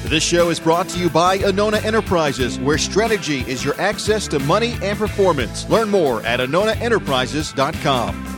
This 0.09 0.23
show 0.23 0.49
is 0.49 0.57
brought 0.57 0.87
to 0.89 0.97
you 0.97 1.09
by 1.09 1.37
Anona 1.39 1.83
Enterprises, 1.83 2.57
where 2.59 2.77
strategy 2.77 3.41
is 3.41 3.65
your 3.65 3.77
access 3.79 4.25
to 4.29 4.39
money 4.39 4.77
and 4.81 4.97
performance. 4.97 5.69
Learn 5.69 5.89
more 5.89 6.21
at 6.21 6.39
AnonaEnterprises.com. 6.39 8.36